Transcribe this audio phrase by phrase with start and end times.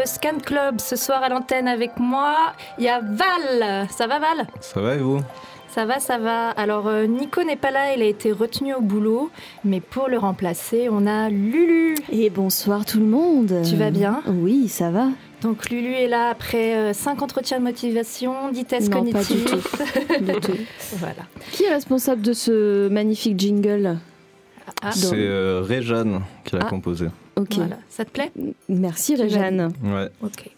[0.00, 0.80] Le Scan Club.
[0.80, 2.34] Ce soir à l'antenne avec moi,
[2.78, 3.86] il y a Val.
[3.90, 4.46] Ça va Val?
[4.60, 5.20] Ça va et vous?
[5.68, 6.50] Ça va, ça va.
[6.50, 9.30] Alors euh, Nico n'est pas là, il a été retenu au boulot.
[9.64, 11.96] Mais pour le remplacer, on a Lulu.
[12.10, 13.62] Et bonsoir tout le monde.
[13.68, 14.22] Tu vas bien?
[14.26, 15.08] Oui, ça va.
[15.42, 20.20] Donc Lulu est là après 5 entretiens de motivation, 10 tests Non, pas du cognitifs.
[20.20, 20.52] Du tout.
[20.96, 21.22] voilà.
[21.52, 23.98] Qui est responsable de ce magnifique jingle?
[24.82, 26.68] Ah, C'est euh, Réjeanne qui l'a Ah.
[26.68, 27.06] composé.
[27.42, 27.54] Ok.
[27.56, 27.76] voilà.
[27.88, 28.32] Ça te plaît
[28.68, 29.72] Merci Réjeanne.
[29.82, 30.08] Ouais.
[30.22, 30.48] Ok.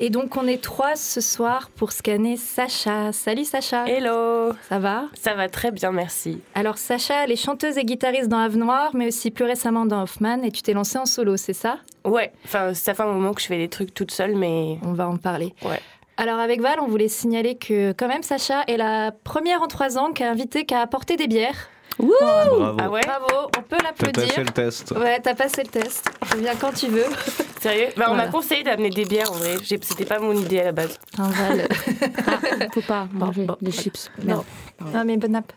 [0.00, 3.12] Et donc on est trois ce soir pour scanner Sacha.
[3.12, 3.86] Salut Sacha.
[3.86, 5.04] Hello Ça va?
[5.14, 6.40] Ça va très bien, merci.
[6.54, 10.02] Alors Sacha, elle est chanteuse et guitariste dans Ave Noire, mais aussi plus récemment dans
[10.02, 11.78] Hoffman, et tu t'es lancée en solo, c'est ça?
[12.04, 14.92] Ouais, enfin, ça fait un moment que je fais des trucs toute seule, mais On
[14.94, 15.54] va en parler.
[15.64, 15.80] Ouais.
[16.16, 19.96] Alors avec Val, on voulait signaler que quand même Sacha est la première en trois
[19.98, 21.68] ans qui a invité, qui a apporté des bières.
[21.98, 22.76] Bravo.
[22.78, 24.32] ah ouais, Bravo, on peut T'as l'applaudir.
[24.34, 24.90] fait le test.
[24.92, 26.10] Ouais, t'as passé le test.
[26.32, 27.04] Je viens quand tu veux.
[27.60, 28.26] sérieux bah, On Voilà.
[28.26, 29.56] m'a conseillé d'amener des bières en vrai.
[29.64, 30.98] C'était pas mon idée à la base.
[31.18, 31.68] Enfin, Val.
[32.74, 33.82] Faut pas Bon, manger bon, les voilà.
[33.82, 34.10] chips.
[34.24, 34.44] Non.
[34.92, 35.52] Ah mais bonne app.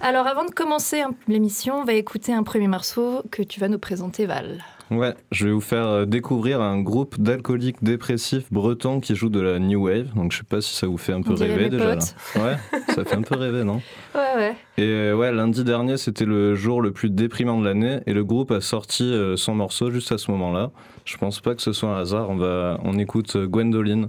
[0.00, 3.68] Alors avant de commencer hein, l'émission, on va écouter un premier morceau que tu vas
[3.68, 4.64] nous présenter Val.
[4.96, 9.40] Ouais, je vais vous faire euh, découvrir un groupe d'alcooliques dépressifs bretons qui joue de
[9.40, 10.12] la new wave.
[10.14, 11.96] Donc je sais pas si ça vous fait un peu rêver déjà.
[11.96, 12.14] potes.
[12.34, 12.42] Là.
[12.42, 12.56] Ouais,
[12.94, 13.80] ça fait un peu rêver, non
[14.14, 14.56] Ouais ouais.
[14.78, 18.24] Et euh, ouais, lundi dernier, c'était le jour le plus déprimant de l'année et le
[18.24, 20.70] groupe a sorti euh, son morceau juste à ce moment-là.
[21.04, 22.28] Je pense pas que ce soit un hasard.
[22.30, 24.08] On va, on écoute Gwendoline.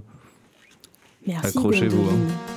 [1.26, 1.56] Merci.
[1.56, 2.14] Accrochez-vous, hein.
[2.14, 2.53] Gwendoline.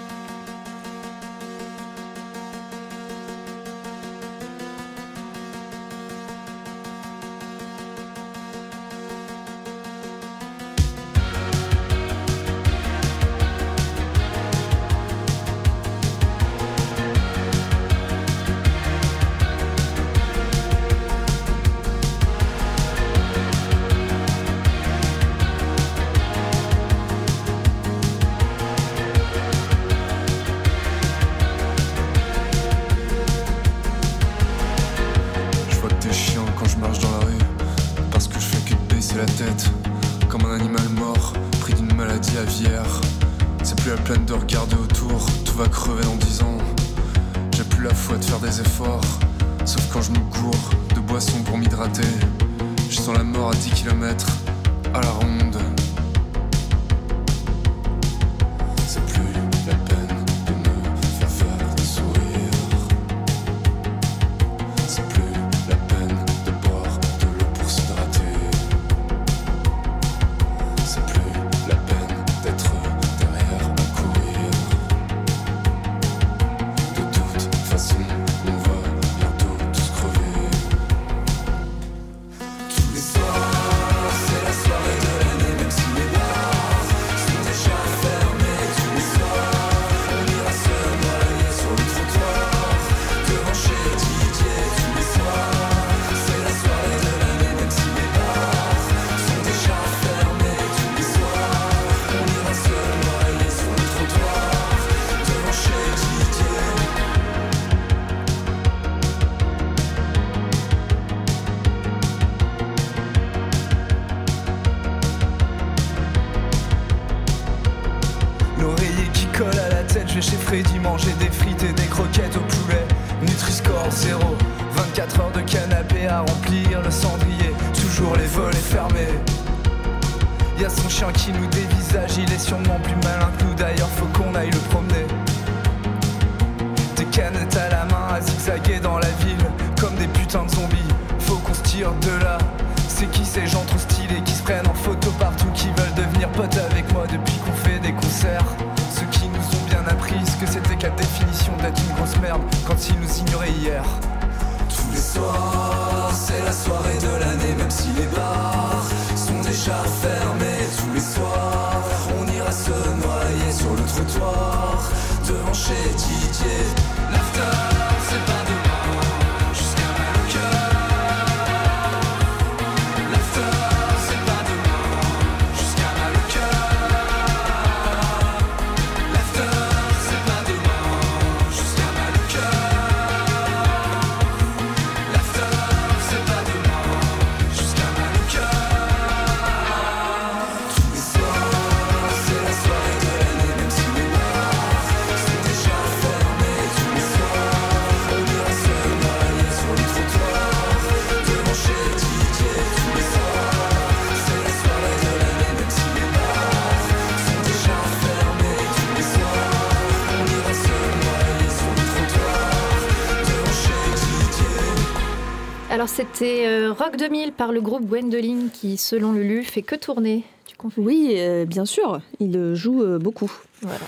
[215.98, 220.24] C'était euh, Rock 2000 par le groupe Gwendoline qui, selon Lulu, fait que tourner.
[220.46, 223.32] Tu Oui, euh, bien sûr, il euh, joue euh, beaucoup.
[223.62, 223.80] Voilà.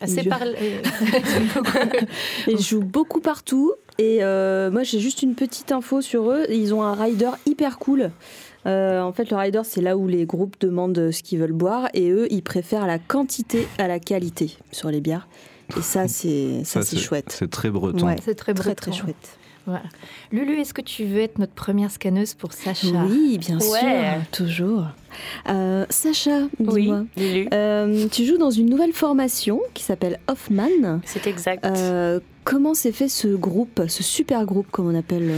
[0.00, 0.54] Assez parlé.
[2.46, 3.72] Ils jouent beaucoup partout.
[3.98, 6.44] Et euh, moi, j'ai juste une petite info sur eux.
[6.50, 8.12] Ils ont un rider hyper cool.
[8.66, 11.88] Euh, en fait, le rider, c'est là où les groupes demandent ce qu'ils veulent boire.
[11.94, 15.26] Et eux, ils préfèrent la quantité à la qualité sur les bières.
[15.76, 17.26] Et ça, c'est ça, c'est chouette.
[17.36, 18.06] C'est très breton.
[18.06, 18.16] Ouais.
[18.24, 18.90] C'est très Très, breton.
[18.90, 19.38] très chouette.
[19.66, 19.82] Voilà.
[20.30, 23.80] Lulu, est-ce que tu veux être notre première scanneuse pour Sacha Oui, bien Ouais.
[23.80, 24.84] sûr, toujours.
[25.48, 27.04] Euh, Sacha, Oui, dis-moi.
[27.16, 27.48] Lulu.
[27.52, 31.00] Euh, tu joues dans une nouvelle formation qui s'appelle Hoffman.
[31.04, 31.66] C'est exact.
[31.66, 35.32] Euh, comment s'est fait ce groupe, ce super groupe, comme on appelle,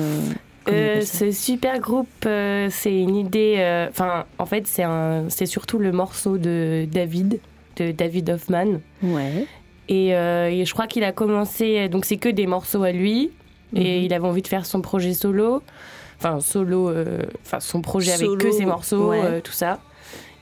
[0.68, 3.54] euh, ce super groupe, euh, c'est une idée.
[3.58, 7.40] euh, Enfin, en fait, c'est un, c'est surtout le morceau de David,
[7.76, 8.80] de David Hoffman.
[9.02, 9.46] Ouais.
[9.88, 11.88] Et, et je crois qu'il a commencé.
[11.88, 13.30] Donc, c'est que des morceaux à lui.
[13.74, 14.04] Et Mhm.
[14.04, 15.62] il avait envie de faire son projet solo.
[16.18, 16.88] Enfin, solo.
[16.88, 19.20] euh, Enfin, son projet avec Solo, que ses morceaux, ouais.
[19.22, 19.78] euh, tout ça.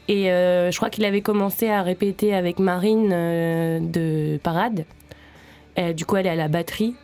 [0.09, 4.85] Et euh, je crois qu'il avait commencé à répéter avec Marine euh, de Parade.
[5.97, 6.95] Du coup, elle est à la batterie.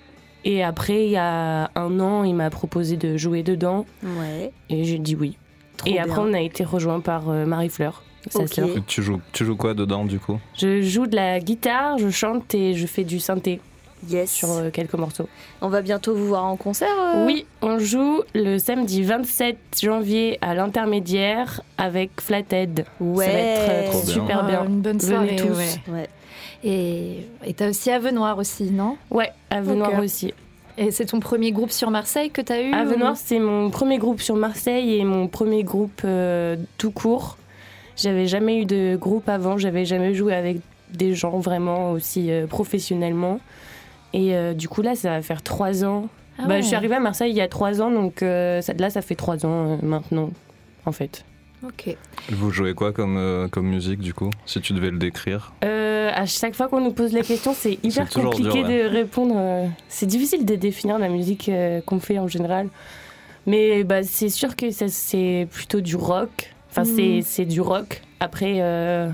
[0.44, 3.84] Et après, il y a un an, il m'a proposé de jouer dedans.
[4.02, 4.50] Ouais.
[4.70, 5.36] Et j'ai dit oui.
[5.76, 6.04] Trop et bien.
[6.04, 7.44] après, on a été rejoint par euh,
[8.30, 8.68] sa sœur.
[8.76, 10.38] Et Tu joues, tu joues quoi dedans du coup?
[10.56, 13.60] Je joue de la guitare, je chante et je fais du synthé
[14.08, 14.30] Yes.
[14.30, 15.28] sur euh, quelques morceaux.
[15.60, 16.88] On va bientôt vous voir en concert.
[17.00, 22.84] euh Oui, on joue le samedi 27 janvier à l'intermédiaire avec Flathead.
[23.00, 23.26] Ouais.
[23.26, 24.12] Ça va être euh, Trop bien.
[24.12, 24.64] super Ah, bien.
[24.64, 25.26] Une bonne soirée.
[25.26, 25.58] Venez tous.
[25.88, 25.92] ouais.
[25.92, 26.08] Ouais.
[26.64, 28.96] Et t'as aussi Avenoir aussi, non?
[29.10, 30.04] Ouais, Avenoir Ok.
[30.04, 30.32] aussi.
[30.78, 33.98] Et c'est ton premier groupe sur Marseille que t'as eu Avenoir, ou- c'est mon premier
[33.98, 37.36] groupe sur Marseille et mon premier groupe euh, tout court.
[37.96, 40.58] J'avais jamais eu de groupe avant, j'avais jamais joué avec
[40.90, 43.38] des gens vraiment aussi euh, professionnellement.
[44.14, 46.08] Et euh, du coup, là, ça va faire trois ans.
[46.38, 46.62] Ah Bah, ouais.
[46.62, 49.02] Je suis arrivée à Marseille il y a trois ans, donc euh, ça, là, ça
[49.02, 50.30] fait trois ans euh, maintenant,
[50.86, 51.24] en fait.
[51.64, 51.96] Ok.
[52.30, 55.52] Vous jouez quoi comme, euh, comme musique du coup Si tu devais le décrire?
[55.64, 58.82] Euh, à chaque fois qu'on nous pose la question, c'est hyper compliqué dur, ouais.
[58.84, 59.34] de répondre.
[59.38, 62.68] euh, C'est difficile de définir la musique euh, qu'on fait en général.
[63.46, 66.52] Mais bah, c'est sûr que ça, c'est plutôt du rock.
[66.70, 66.96] Enfin, Mhm.
[66.96, 68.02] c'est- c'est du rock.
[68.18, 69.08] Après, euh,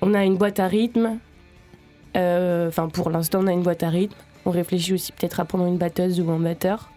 [0.00, 1.18] on a une boîte à rythme.
[2.16, 4.14] Euh, Enfin, pour l'instant, on a une boîte à rythme.
[4.44, 6.90] On réfléchit aussi peut-être à prendre une batteuse ou un batteur.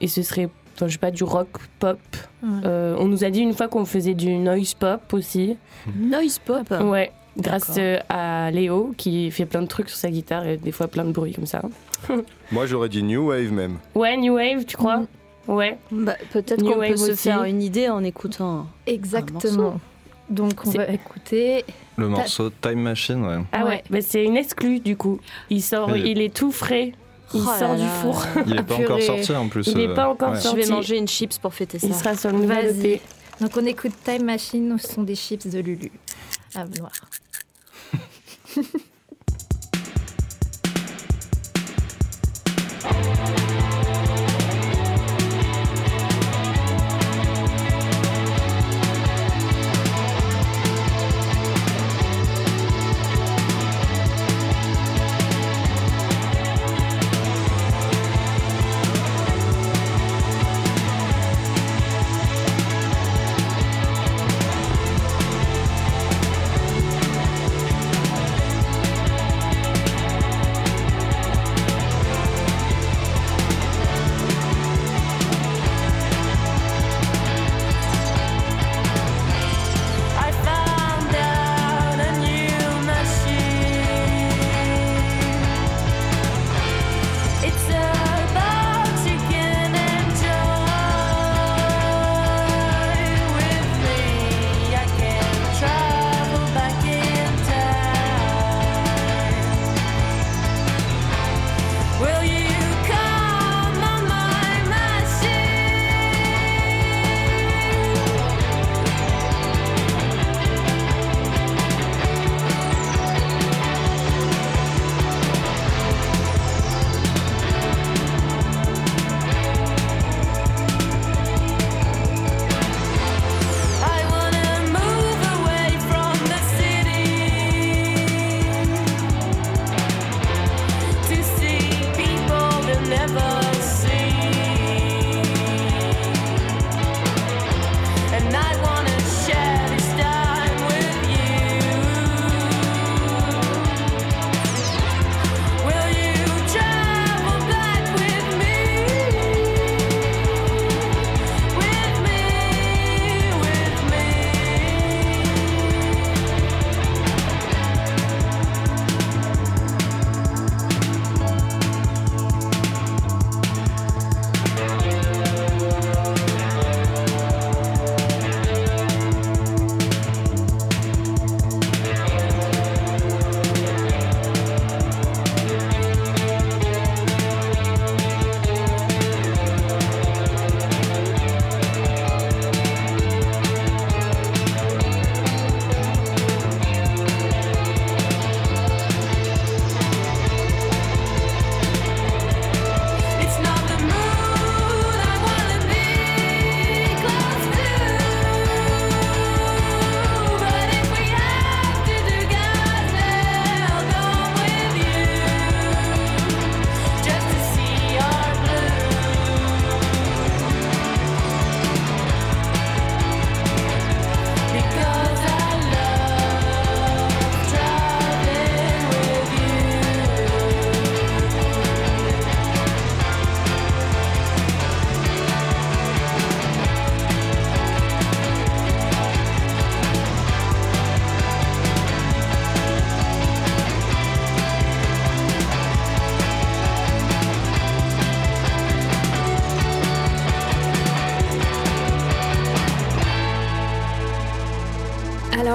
[0.00, 1.48] Et ce serait, enfin, je sais pas, du rock
[1.78, 1.98] pop.
[2.42, 2.48] Ouais.
[2.64, 5.56] Euh, on nous a dit une fois qu'on faisait du noise pop aussi.
[5.96, 6.70] Noise pop.
[6.82, 10.72] Ouais, grâce euh, à Léo qui fait plein de trucs sur sa guitare et des
[10.72, 11.62] fois plein de bruit comme ça.
[12.52, 13.78] Moi, j'aurais dit New Wave même.
[13.94, 14.98] Ouais, New Wave, tu crois?
[14.98, 15.06] Mm.
[15.48, 15.76] Ouais.
[15.90, 17.22] Bah, Peut-être qu'on peut Wave se aussi.
[17.22, 18.66] faire une idée en écoutant.
[18.86, 19.80] Exactement.
[20.32, 21.64] Donc on va écouter.
[21.96, 23.38] Le morceau Time Machine, ouais.
[23.52, 23.84] Ah ouais, Ouais.
[23.90, 25.20] Bah, c'est une exclue du coup.
[25.50, 26.92] Il sort, Mais- il est tout frais.
[27.34, 27.88] Il Oh là sort du là.
[27.88, 28.26] four.
[28.46, 29.02] Il est pas encore Purée.
[29.02, 29.66] sorti en plus.
[29.68, 30.36] Il est euh, pas encore ouais.
[30.36, 30.60] Je sorti.
[30.62, 31.86] vais manger une chips pour fêter ça.
[31.86, 33.00] Il sera sur le Vas-y.
[33.40, 35.90] Donc on écoute Time Machine, ce sont des chips de Lulu.
[36.54, 36.92] Avenoir.
[38.54, 38.64] Time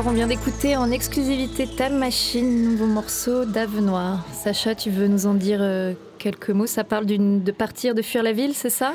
[0.08, 4.26] on vient d'écouter en exclusivité Time Machine, nouveau morceau d'Ave Noire.
[4.32, 6.66] Sacha, tu veux nous en dire euh, quelques mots?
[6.68, 8.94] Ça parle d'une- de partir, de fuir la ville, c'est ça?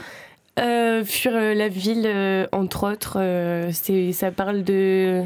[0.59, 5.23] Euh, fuir euh, la ville, euh, entre autres, euh, c'est, ça parle de.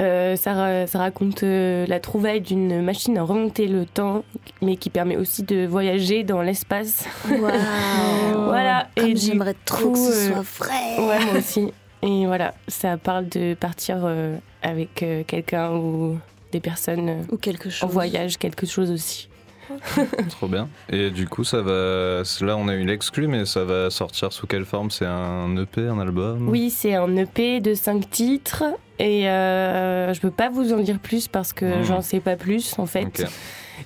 [0.00, 4.24] euh, ça, ra- ça raconte euh, la trouvaille d'une machine à remonter le temps,
[4.62, 7.04] mais qui permet aussi de voyager dans l'espace.
[7.30, 7.40] Waouh
[8.44, 8.88] voilà.
[8.96, 10.98] Comme j'aimerais trop que coup, ce euh, soit vrai.
[10.98, 11.72] Ouais, moi aussi.
[12.02, 16.18] Et voilà, ça parle de partir euh, avec euh, quelqu'un ou
[16.52, 17.88] des personnes euh, Ou quelque chose.
[17.88, 19.28] en voyage, quelque chose aussi.
[20.30, 20.68] Trop bien.
[20.90, 22.22] Et du coup, ça va.
[22.40, 24.90] Là, on a eu l'exclu, mais ça va sortir sous quelle forme?
[24.90, 26.48] C'est un EP, un album?
[26.48, 28.64] Oui, c'est un EP de 5 titres
[28.98, 31.82] et euh, je peux pas vous en dire plus parce que Mhm.
[31.84, 33.26] j'en sais pas plus en fait.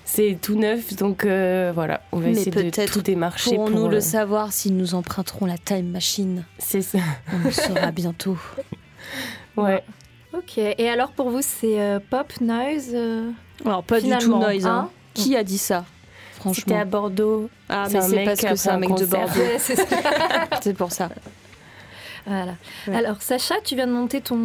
[0.04, 3.66] C'est tout neuf donc euh, voilà, on va Mais essayer de peut-être tout démarcher pour.
[3.66, 6.98] Pourrons-nous euh, le savoir s'ils nous emprunteront la time machine C'est ça.
[7.32, 8.38] On le saura bientôt.
[9.56, 9.82] Ouais.
[10.32, 13.30] Ok, et alors pour vous, c'est euh, pop, noise euh,
[13.64, 14.64] Alors, pas du tout noise.
[14.64, 14.88] hein.
[14.88, 14.90] hein?
[15.14, 15.84] Qui a dit ça
[16.32, 16.80] C'était Franchement.
[16.80, 17.50] à Bordeaux.
[17.68, 19.04] Ah, mais c'est parce que c'est un mec de.
[19.06, 19.32] Bordeaux.
[20.62, 21.08] C'est pour ça.
[22.26, 22.52] Voilà.
[22.86, 22.94] Ouais.
[22.94, 24.36] Alors Sacha, tu viens de monter ton...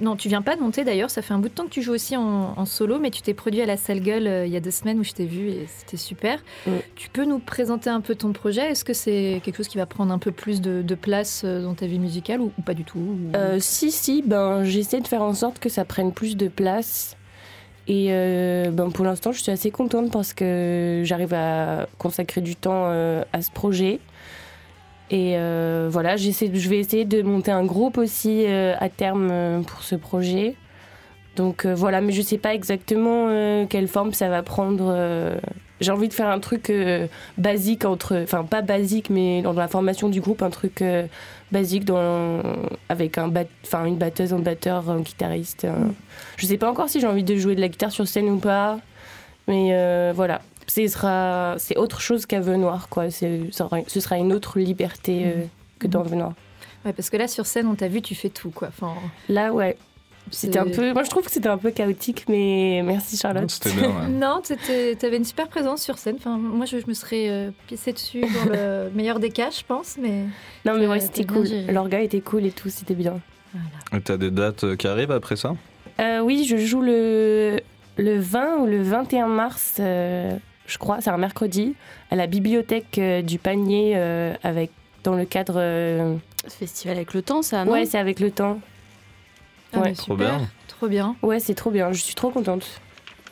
[0.00, 1.80] Non, tu viens pas de monter d'ailleurs, ça fait un bout de temps que tu
[1.80, 4.52] joues aussi en, en solo, mais tu t'es produit à la Salle Gueule euh, il
[4.52, 6.40] y a deux semaines où je t'ai vu et c'était super.
[6.66, 6.70] Mm.
[6.96, 8.62] Tu peux nous présenter un peu ton projet?
[8.72, 11.62] Est-ce que c'est quelque chose qui va prendre un peu plus de, de place euh,
[11.62, 15.00] dans ta vie musicale ou, ou pas du tout ou- Euh, si, si, ben, j'essaie
[15.00, 17.16] de faire en sorte que ça prenne plus de place.
[17.86, 22.56] Et euh, ben, pour l'instant, je suis assez contente parce que j'arrive à consacrer du
[22.56, 24.00] temps euh, à ce projet.
[25.10, 29.82] Et euh, voilà, je vais essayer de monter un groupe aussi euh, à terme pour
[29.82, 30.56] ce projet.
[31.36, 34.96] Donc voilà, mais je sais pas exactement quelle forme ça va prendre.
[35.80, 36.72] J'ai envie de faire un truc
[37.36, 40.80] basique enfin pas basique, mais dans la formation du groupe, un truc
[41.54, 42.42] basique dans,
[42.90, 43.44] avec un bat,
[43.86, 45.64] une batteuse, un batteur, un guitariste.
[45.64, 45.92] un-
[46.36, 48.38] Je sais pas encore si j'ai envie de jouer de la guitare sur scène ou
[48.38, 48.78] pas,
[49.48, 50.42] mais euh, voilà.
[50.66, 53.10] Sera, c'est autre chose qu'Ave Noir, quoi.
[53.10, 55.44] Ce sera une autre liberté euh,
[55.78, 56.32] que dans Ave Noir.
[56.84, 58.68] Ouais, parce que là sur scène, on t'a vu, tu fais tout quoi.
[58.68, 58.92] Enfin,
[59.28, 59.76] Là, ouais,
[60.30, 60.92] c'était un peu.
[60.92, 63.50] Moi, je trouve que c'était un peu chaotique, mais merci Charlotte.
[63.50, 64.08] C'était bien, ouais.
[64.08, 66.16] Non, tu avais une super présence sur scène.
[66.18, 69.62] Enfin, moi, je, je me serais euh, pissée dessus dans le meilleur des cas, je
[69.66, 69.96] pense.
[70.00, 70.24] Mais
[70.64, 71.46] Non, mais ouais, c'était cool.
[71.70, 73.20] L'orga était cool et tout, c'était bien.
[73.96, 75.54] Et t'as des dates euh, qui arrivent après ça?
[76.00, 77.60] Euh, oui, je joue le,
[77.98, 81.74] le 20 ou le 21 mars, euh, je crois, c'est un mercredi,
[82.10, 84.72] à la bibliothèque euh, du panier, euh, avec,
[85.04, 85.54] dans le cadre.
[85.58, 86.16] euh,
[86.48, 87.70] Festival avec le temps, ça, non?
[87.72, 88.58] Ouais, c'est avec le temps.
[89.76, 90.48] Ah, Ouais, trop super, bien.
[90.68, 91.16] Trop bien.
[91.22, 92.66] Ouais, c'est trop bien, je suis trop contente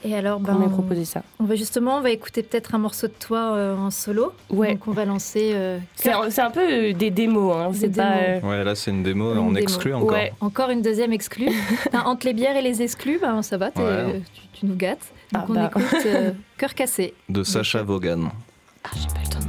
[0.05, 1.23] Et alors, ben, m'ait proposé ça.
[1.39, 4.33] on va justement, on va écouter peut-être un morceau de toi euh, en solo.
[4.51, 7.71] Ouais, Donc, on va lancer euh, c'est un, c'est un peu euh, des démos, hein,
[7.71, 8.13] Des c'est pas.
[8.17, 10.11] euh, Ouais, là, c'est une démo, Une on exclut encore.
[10.13, 10.33] Ouais.
[10.41, 11.51] encore une deuxième exclue.
[11.85, 13.73] Putain, entre les bières et les exclus, ben, ça va, Ouais.
[13.79, 15.07] euh, tu, tu nous gâtes.
[15.33, 15.71] Donc, Ah on bah.
[15.71, 17.15] écoute euh, Cœur cassé.
[17.29, 18.31] De Sacha Vaughan.
[18.85, 19.42] Ah, j'ai pas le temps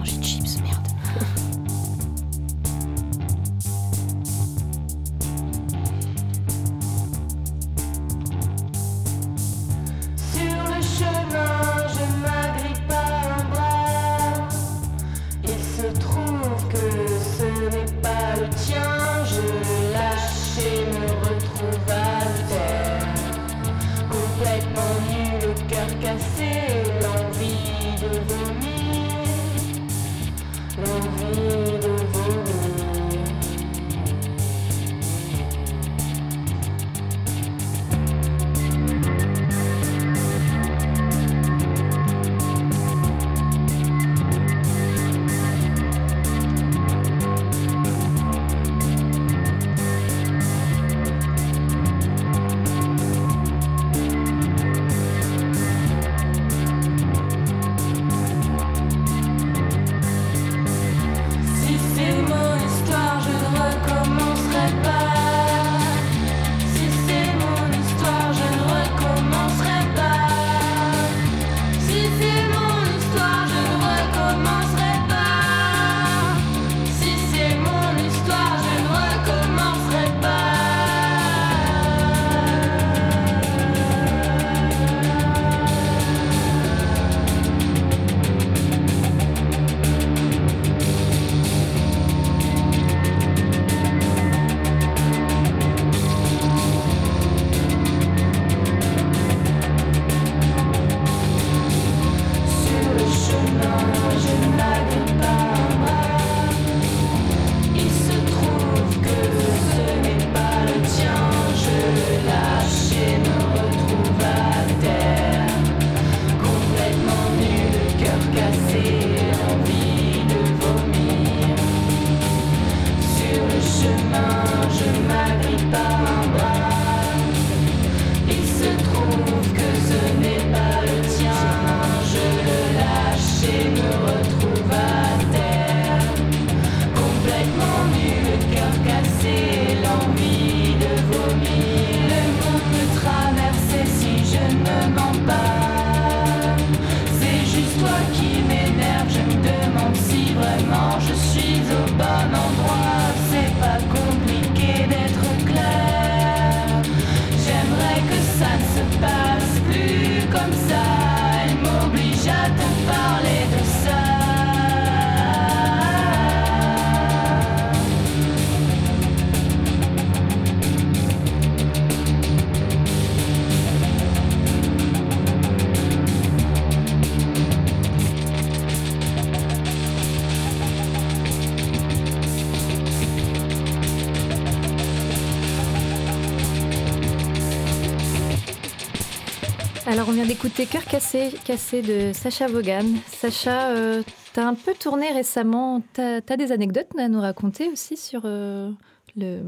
[190.03, 192.83] Alors, on vient d'écouter Cœur cassé, cassé de Sacha Vaughan.
[193.07, 195.81] Sacha, euh, t'as un peu tourné récemment.
[195.94, 198.70] T'as as des anecdotes à nous raconter aussi sur euh,
[199.16, 199.39] le,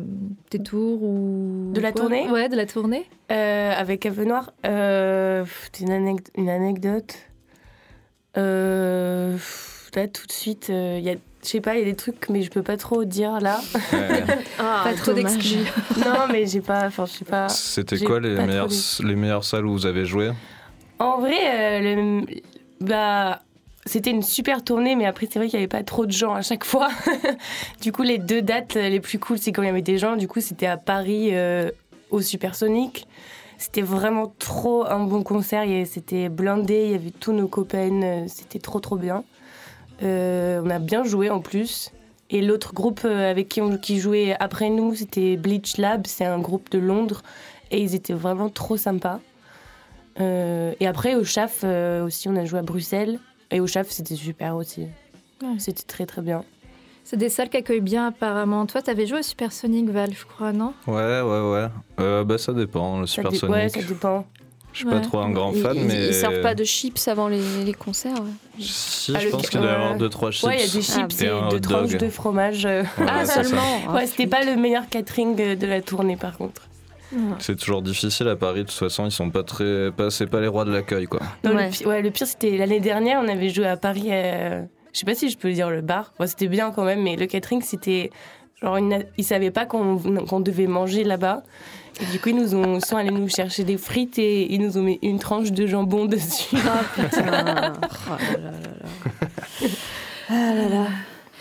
[0.50, 3.04] tes tours ou De la quoi tournée Ouais, de la tournée.
[3.34, 7.15] Euh, avec Avenoir, euh, pff, une, anec- une anecdote.
[8.38, 9.36] Euh,
[9.94, 11.15] là, tout de suite, il y a,
[11.46, 13.60] je sais pas, il y a des trucs, mais je peux pas trop dire là.
[13.94, 14.24] Ouais.
[14.60, 15.66] Ah, pas trop d'exclus.
[15.98, 17.48] non, mais j'ai pas, enfin, je sais pas.
[17.50, 18.68] C'était quoi les pas meilleures,
[19.04, 20.32] les meilleures salles où vous avez joué?
[21.00, 22.26] En vrai, euh, le-
[22.82, 23.42] bah,
[23.86, 26.34] c'était une super tournée, mais après, c'est vrai qu'il n'y avait pas trop de gens
[26.34, 26.90] à chaque fois.
[27.82, 30.16] du coup, les deux dates les plus cool, c'est quand il y avait des gens.
[30.16, 31.70] Du coup, c'était à Paris, euh,
[32.10, 33.08] au Supersonic.
[33.58, 35.64] C'était vraiment trop un bon concert.
[35.64, 38.02] et C'était blindé, il y avait tous nos copains.
[38.04, 39.24] euh, C'était trop, trop bien.
[40.04, 41.92] Euh, on a bien joué en plus.
[42.30, 46.08] Et l'autre groupe euh, avec qui on qui jouait après nous, c'était Bleach Lab.
[46.08, 47.22] C'est un groupe de Londres.
[47.72, 49.20] Et ils étaient vraiment trop sympas.
[50.20, 53.20] Euh, et après, au CHAF euh, aussi, on a joué à Bruxelles.
[53.52, 54.88] Et au CHAF, c'était super aussi.
[55.42, 55.56] Ouais.
[55.60, 56.44] C'était très très bien.
[57.04, 58.66] C'est des salles qui accueillent bien apparemment.
[58.66, 60.74] Toi, t'avais joué au Supersonic Val, je crois, non?
[60.88, 61.68] Ouais, ouais, ouais.
[62.00, 63.00] Euh, bah, ça dépend.
[63.02, 64.26] Le Ça dé- Supersonic, ouais, ça dépend.
[64.76, 66.08] Je suis pas trop un grand fan, ils, mais.
[66.10, 68.14] ils servent pas de chips avant les, les concerts.
[68.14, 68.60] ouais.
[68.60, 69.98] Si, Ah, je le- pense qu'il doit y avoir ouais.
[69.98, 70.44] 2-3 chips.
[70.44, 72.00] Ouais, il y a des chips Et et, un deux tranches dog.
[72.02, 72.66] de fromage.
[72.66, 72.84] euh.
[72.98, 76.62] Ouais, ah, seulement Ah, ouais, c'était pas le meilleur catering de la tournée par contre.
[77.40, 79.90] C'est toujours difficile à Paris, de toute façon, ils sont pas très.
[79.96, 81.22] Pas, c'est pas les rois de l'accueil, quoi.
[81.46, 81.70] Non, Ouais.
[81.82, 84.08] le, ouais, le pire, c'était l'année dernière, on avait joué à Paris.
[84.10, 86.14] euh, je sais pas si je peux dire le bar.
[86.20, 88.12] Bon, c'était bien quand même, mais le catering, c'était.
[88.62, 88.80] Genre,
[89.18, 91.44] ils savaient pas qu'on qu'on devait manger là-bas.
[92.02, 94.78] Et du coup, ils nous ont, sont allés nous chercher des frites et ils nous
[94.78, 96.58] ont mis une tranche de jambon dessus.
[96.65, 97.22] Ah putain.
[97.22, 97.74] Oh là là là.
[100.30, 100.88] Ah là là.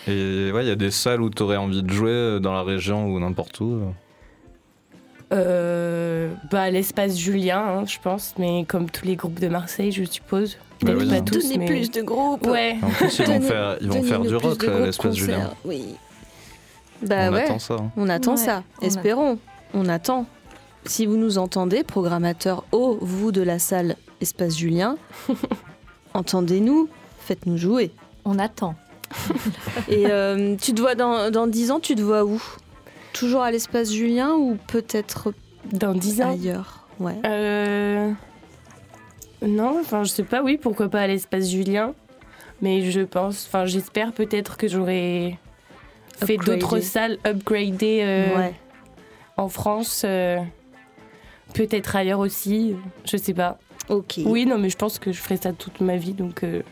[0.07, 2.62] Et ouais, il y a des salles où t'aurais envie de jouer euh, dans la
[2.62, 3.72] région ou n'importe où.
[3.72, 3.90] euh.
[5.33, 10.05] Euh, bah, l'espace Julien, hein, je pense, mais comme tous les groupes de Marseille, je
[10.05, 10.59] suppose.
[10.83, 11.66] Bah oui, pas tous, Donnez mais...
[11.66, 12.46] plus de groupes.
[12.46, 12.77] Ouais.
[12.83, 15.50] En plus, ils vont faire, ils vont faire du rock, euh, l'espace Julien.
[15.64, 15.94] Oui.
[17.02, 17.74] Bah On ouais, attend ça.
[17.74, 17.90] hein.
[17.96, 18.62] on attend Ouais, ça.
[18.80, 19.38] on Espérons.
[19.74, 20.26] On attend.
[20.87, 24.96] Si vous nous entendez, programmateur haut, vous de la salle Espace Julien,
[26.14, 26.88] entendez-nous,
[27.20, 27.90] faites-nous jouer.
[28.24, 28.74] On attend.
[29.88, 32.42] Et euh, tu te vois dans, dans 10 ans, tu te vois où?
[33.12, 35.33] Toujours à l'espace Julien ou peut-être
[35.72, 36.30] Dans 10 ans?
[36.30, 36.87] ailleurs?
[36.98, 37.16] Ouais.
[37.24, 38.11] Euh...
[39.42, 41.94] Non, enfin, je sais pas, oui, pourquoi pas à l'espace Julien.
[42.62, 45.38] Mais je pense, enfin, j'espère peut-être que j'aurai
[46.24, 48.55] fait d'autres salles upgradées euh, ouais.
[49.37, 50.03] en France.
[50.05, 50.38] euh,
[51.55, 53.59] peut-être ailleurs aussi, je sais pas.
[53.88, 54.20] Ok.
[54.24, 56.62] Oui, non, mais je pense que je ferai ça toute ma vie, donc euh,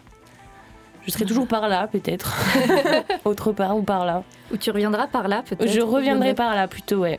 [1.07, 2.37] je serai toujours par là, peut-être.
[3.25, 4.25] Autre part ou par là.
[4.53, 7.19] Ou tu reviendras par là, peut-être Je reviendrai par là, plutôt, ouais.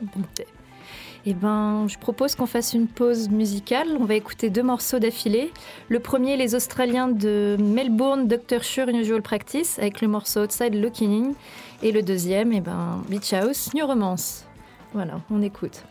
[1.26, 3.88] Eh ben, je propose qu'on fasse une pause musicale.
[3.98, 5.52] On va écouter deux morceaux d'affilée.
[5.88, 8.62] Le premier, les Australiens de Melbourne, Dr.
[8.62, 11.32] Sure Unusual Practice, avec le morceau Outside Looking In.
[11.84, 14.46] Et le deuxième, eh ben, Beach House, New Romance.
[14.94, 15.84] Voilà, on écoute.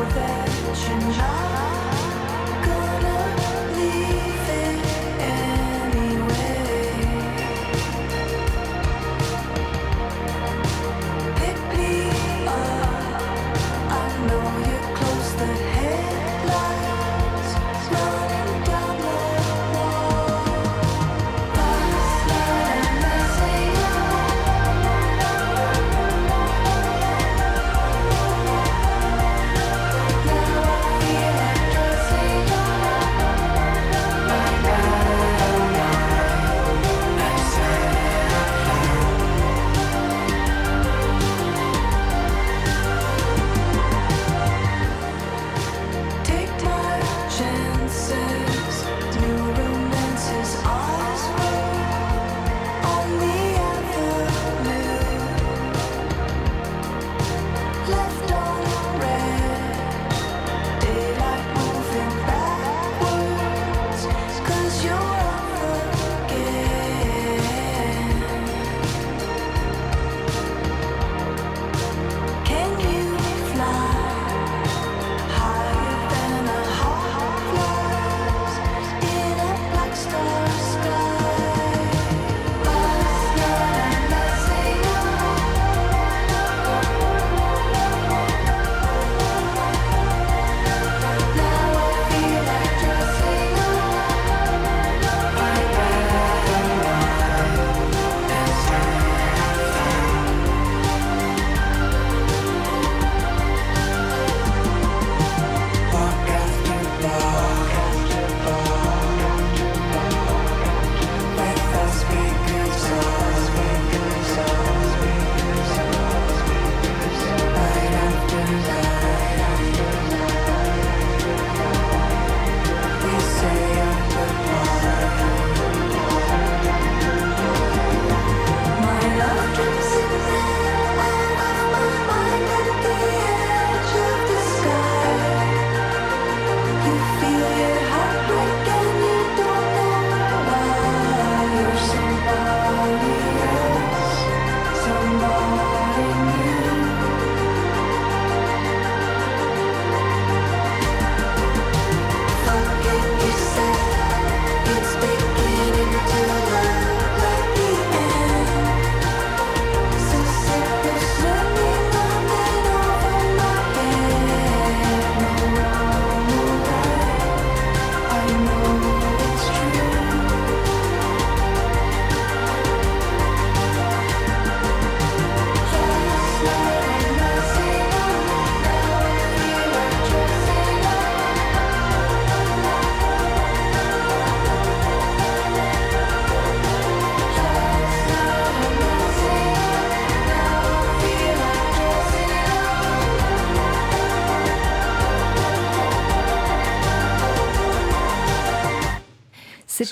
[0.09, 0.15] 飞，
[0.73, 0.83] 寻
[1.15, 1.21] 找
[2.63, 2.67] 歌
[3.03, 3.07] 的
[3.75, 3.79] 里
[4.45, 4.52] 飞。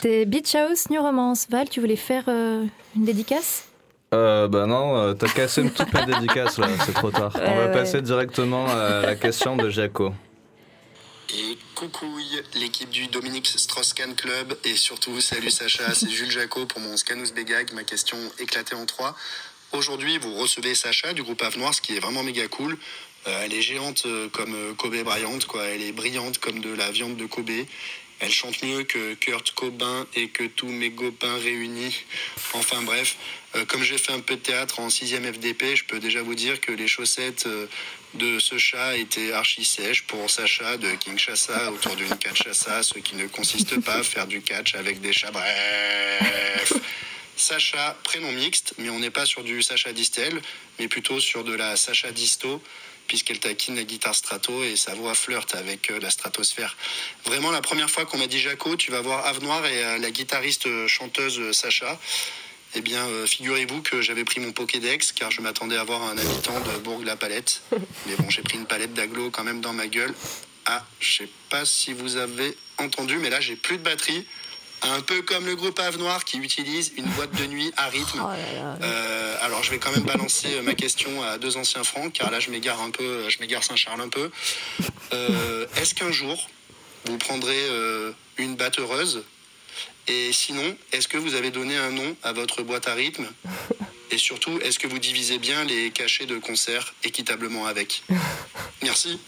[0.02, 1.46] C'était Beach House New Romance.
[1.48, 3.66] Val, tu voulais faire euh, une dédicace?
[4.16, 7.32] Euh, bah non, euh, t'as cassé toute ma dédicace là, c'est trop tard.
[7.36, 10.12] On va euh, passer directement à la question de Jaco.
[11.30, 16.80] Et coucouille l'équipe du Dominique Strauss-Kahn Club et surtout salut Sacha, c'est Jules Jaco pour
[16.80, 19.16] mon Scanus Begag, ma question éclatée en trois.
[19.72, 22.76] Aujourd'hui, vous recevez Sacha du groupe Avenoir, ce qui est vraiment méga cool.
[23.28, 25.64] Elle est géante comme Kobe Bryant, quoi.
[25.66, 27.52] Elle est brillante comme de la viande de Kobe.
[28.22, 32.06] Elle chante mieux que Kurt Cobain et que tous mes copains réunis.
[32.54, 33.18] Enfin bref,
[33.56, 36.36] euh, comme j'ai fait un peu de théâtre en 6e FDP, je peux déjà vous
[36.36, 37.66] dire que les chaussettes euh,
[38.14, 43.16] de ce chat étaient archi sèches pour Sacha de Kinshasa autour d'une Kinshasa, ce qui
[43.16, 45.32] ne consiste pas à faire du catch avec des chats.
[45.32, 46.74] Bref.
[47.36, 50.40] Sacha, prénom mixte, mais on n'est pas sur du Sacha Distel,
[50.78, 52.62] mais plutôt sur de la Sacha Disto
[53.12, 56.78] puisqu'elle taquine la guitare strato et sa voix flirte avec euh, la stratosphère.
[57.26, 59.98] Vraiment, la première fois qu'on m'a dit Jaco, tu vas voir Ave Noire et euh,
[59.98, 62.00] la guitariste euh, chanteuse Sacha,
[62.74, 66.18] eh bien, euh, figurez-vous que j'avais pris mon Pokédex, car je m'attendais à voir un
[66.18, 67.64] habitant de Bourg-la-Palette.
[68.06, 70.14] Mais bon, j'ai pris une palette d'aglo quand même dans ma gueule.
[70.66, 74.26] Ah, je sais pas si vous avez entendu, mais là, j'ai plus de batterie.
[74.84, 78.20] Un peu comme le groupe Ave Noire qui utilise une boîte de nuit à rythme.
[78.82, 82.32] Euh, alors, je vais quand même balancer euh, ma question à deux anciens francs, car
[82.32, 84.32] là, je m'égare un peu, euh, je m'égare Saint-Charles un peu.
[85.14, 86.50] Euh, Est-ce qu'un jour,
[87.06, 89.24] vous prendrez euh, une batteuse
[90.08, 93.28] Et sinon, est-ce que vous avez donné un nom à votre boîte à rythme?
[94.10, 98.04] Et surtout, est-ce que vous divisez bien les cachets de concert équitablement avec?
[98.82, 99.20] Merci.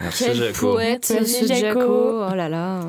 [0.00, 0.72] Merci, Quel Jaco.
[0.72, 1.80] poète, Merci, ce Jaco.
[1.80, 2.22] Jaco.
[2.30, 2.80] Oh là là,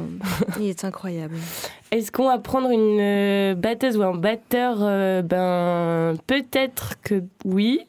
[0.59, 1.35] il est incroyable.
[1.91, 7.81] Est-ce qu'on va prendre une euh, batteuse ou un batteur Euh, Ben, peut-être que oui.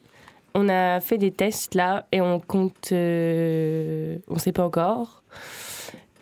[0.54, 2.90] On a fait des tests là et on compte.
[2.92, 5.22] euh, on sait pas encore.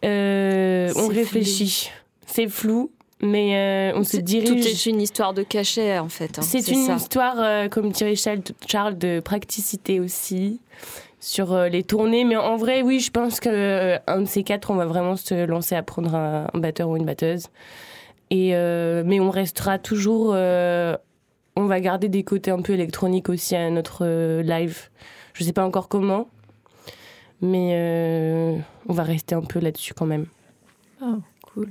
[0.04, 1.90] Euh, on réfléchit.
[2.26, 2.90] C'est flou,
[3.22, 4.48] mais euh, on se C'est- dirige.
[4.48, 6.38] Tout est une histoire de cachet en fait.
[6.38, 6.42] hein.
[6.42, 6.96] C'est une ça.
[6.96, 10.60] histoire, euh, comme dirait Charles, Charles, de praticité aussi
[11.26, 12.24] sur euh, les tournées.
[12.24, 15.44] Mais en vrai, oui, je pense que euh, de ces quatre, on va vraiment se
[15.44, 17.48] lancer à prendre un, batteur ou une batteuse.
[18.30, 20.28] Et euh, mais on restera toujours.
[20.28, 24.06] on va garder des côtés un peu électroniques aussi à notre
[24.40, 24.88] live.
[25.32, 26.28] Je sais pas encore comment,
[27.40, 30.26] mais on va rester un peu là-dessus quand même.
[31.02, 31.18] Oh,
[31.52, 31.70] cool.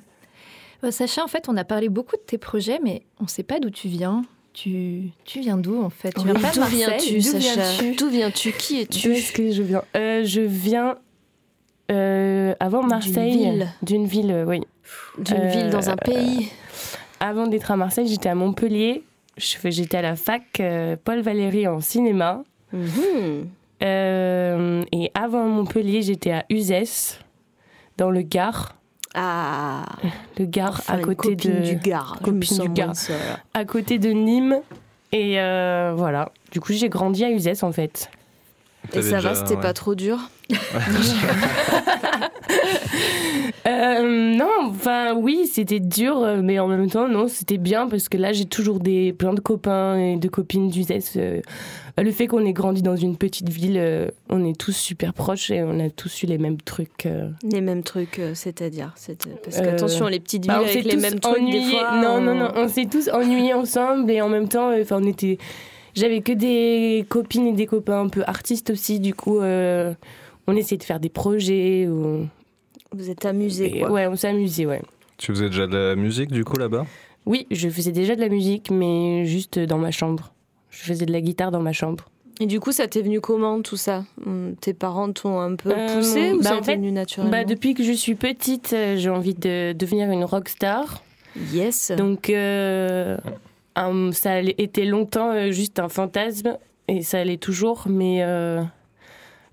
[0.82, 3.44] Bah, Sacha, en fait, on a parlé beaucoup de tes projets, mais on ne sait
[3.44, 4.24] pas d'où tu viens.
[4.56, 6.14] Tu, tu viens d'où, en fait?
[6.14, 6.78] Tu viens Oui, pas de D'où Marseille?
[6.78, 7.54] viens-tu, D'où Sacha?
[7.62, 7.96] viens-tu?
[7.98, 8.52] D'où viens-tu?
[8.54, 9.84] Qui D'où es-tu est-ce que je viens?
[9.98, 10.96] Euh, Je viens
[11.92, 13.38] euh, avant Marseille.
[13.38, 13.68] ville.
[13.84, 14.62] D'une ville, euh, oui.
[15.20, 16.50] D'une Euh, ville dans un pays.
[17.20, 19.04] Avant d'être à Marseille, j'étais à Montpellier.
[19.38, 22.42] Je fais- J'étais à la fac euh, Paul Valéry en cinéma.
[22.72, 23.50] Mhm.
[23.84, 27.20] Euh, et avant Montpellier, j'étais à Uzès,
[27.98, 28.76] dans le Gard.
[29.16, 29.86] Ah,
[30.38, 32.20] Le Gard, enfin, à côté copine de, du Gard.
[32.22, 32.96] Copine du Gard.
[32.96, 33.16] seule.
[33.54, 34.60] à côté de Nîmes.
[35.12, 36.32] Et euh, voilà.
[36.52, 38.10] Du coup, j'ai grandi à Uzès, en fait.
[38.94, 39.62] Et ça va, c'était ouais.
[39.62, 40.20] pas trop dur?
[43.68, 48.10] Euh, non, enfin oui, c'était dur, euh, mais en même temps, non, c'était bien parce
[48.10, 51.14] que là, j'ai toujours des, plein de copains et de copines d'Uzès.
[51.18, 51.42] euh,
[52.04, 55.50] le fait qu'on ait grandi dans une petite ville, euh, on est tous super proches
[55.52, 57.06] et on a tous eu les mêmes trucs.
[57.06, 57.30] euh.
[57.44, 60.64] Les mêmes trucs, euh, c'est-à-dire c'est- Parce que, Euh, attention, les petites villes Bah, on
[60.64, 61.72] avec s'est les tous mêmes trucs, des ennuyés.
[61.80, 62.02] fois.
[62.02, 65.00] Non, non, on- non, on s'est tous ennuyés ensemble et en même temps, euh, enfin,
[65.02, 65.38] on était.
[65.96, 69.94] J'avais que des copines et des copains un peu artistes aussi, du coup, euh,
[70.48, 71.88] on essayait de faire des projets.
[71.88, 72.28] Ou...
[72.92, 73.92] Vous êtes amusés, quoi.
[73.92, 74.82] ouais, on s'amusait, ouais.
[75.18, 76.86] Tu faisais déjà de la musique du coup là-bas?
[77.26, 80.34] Oui, je faisais déjà de la musique, mais juste dans ma chambre.
[80.78, 82.06] Je faisais de la guitare dans ma chambre.
[82.42, 84.04] Et du coup, ça t'est venu comment, tout ça?
[84.26, 87.32] Hum, Tes parents t'ont un peu Euh, poussé ou bah, ça t'est venu naturellement?
[87.32, 91.02] Bah, depuis que je suis petite, euh, j'ai envie de devenir une rockstar.
[91.54, 91.92] Yes.
[91.98, 93.18] Donc, euh,
[93.78, 96.58] un- ça a été longtemps juste un fantasme,
[96.90, 98.62] et ça allait toujours, mais euh,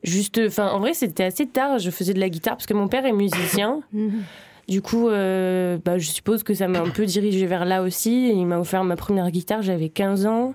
[0.02, 0.40] juste.
[0.46, 1.78] Enfin, en vrai, c'était assez tard.
[1.78, 3.80] Je faisais de la guitare parce que mon père est musicien.
[3.92, 4.22] Mhm.
[4.68, 8.28] Du coup, euh, bah, je suppose que ça m'a un peu dirigée vers là aussi.
[8.30, 10.54] Il m'a offert ma première guitare, j'avais 15 ans.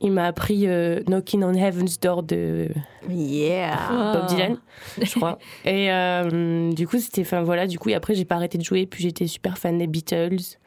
[0.00, 2.68] Il m'a appris euh, Knocking on Heaven's Door de
[3.08, 4.12] Yeah.
[4.12, 4.56] Bob Dylan,
[5.00, 5.38] je crois.
[5.64, 8.64] Et euh, du coup, c'était, enfin voilà, du coup, et après, j'ai pas arrêté de
[8.64, 10.58] jouer, puis j'étais super fan des Beatles.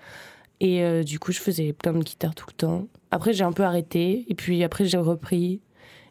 [0.59, 2.87] Et euh, du coup, je faisais plein de guitares tout le temps.
[3.09, 5.61] Après, j'ai un peu arrêté, et puis après, j'ai repris.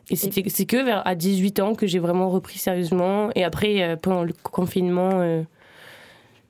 [0.08, 3.30] Et c'était, c'est que vers à 18 ans que j'ai vraiment repris sérieusement.
[3.36, 5.44] Et après, pendant le confinement,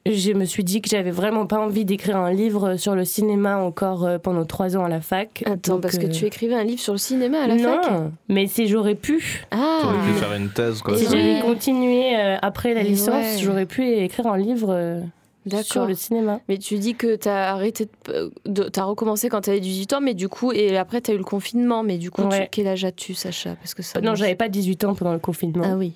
[0.06, 3.58] je me suis dit que j'avais vraiment pas envie d'écrire un livre sur le cinéma
[3.58, 5.42] encore euh, pendant trois ans à la fac.
[5.46, 7.82] Attends, Donc, parce que euh, tu écrivais un livre sur le cinéma à la non,
[7.82, 7.92] fac
[8.28, 9.44] mais si j'aurais pu.
[9.50, 10.96] Ah T'aurais pu faire une thèse quoi.
[10.96, 13.38] Si j'avais continué euh, après la Et licence, ouais.
[13.42, 15.00] j'aurais pu écrire un livre euh,
[15.46, 15.86] sur D'accord.
[15.86, 16.40] le cinéma.
[16.48, 20.14] Mais tu dis que t'as arrêté, de, de- t'as recommencé quand t'avais 18 ans, mais
[20.14, 23.12] du coup, et après t'as eu le confinement, mais du coup, tu- quel âge as-tu,
[23.14, 23.55] Sacha?
[23.57, 24.01] Parce que ça.
[24.01, 25.64] Non, j'avais pas 18 ans pendant le confinement.
[25.66, 25.92] Ah oui.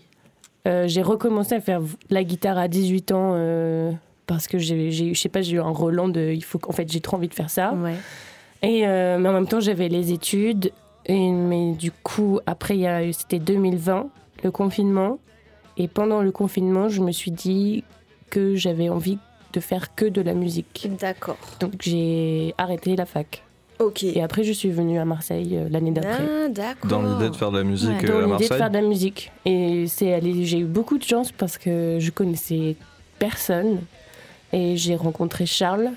[0.66, 3.92] Euh, j'ai recommencé à faire la guitare à 18 ans euh,
[4.26, 6.90] parce que j'ai, je sais pas, j'ai eu un Roland de, il faut qu'en fait
[6.90, 7.74] j'ai trop envie de faire ça.
[7.74, 7.96] Ouais.
[8.62, 10.72] Et euh, mais en même temps j'avais les études.
[11.06, 14.06] Et, mais du coup après c'était 2020
[14.42, 15.18] le confinement
[15.76, 17.84] et pendant le confinement je me suis dit
[18.30, 19.18] que j'avais envie
[19.52, 20.88] de faire que de la musique.
[20.98, 21.36] D'accord.
[21.60, 23.43] Donc j'ai arrêté la fac.
[23.80, 24.04] Ok.
[24.04, 26.22] Et après, je suis venue à Marseille euh, l'année d'après.
[26.24, 26.88] Ah, d'accord.
[26.90, 28.70] Dans l'idée de faire de la musique Ouais, euh, Dans à l'idée de Marseille faire
[28.70, 29.32] de la musique.
[29.44, 32.76] Et c'est allé- j'ai eu beaucoup de chance parce que je connaissais
[33.18, 33.80] personne.
[34.52, 35.90] Et j'ai rencontré Charles.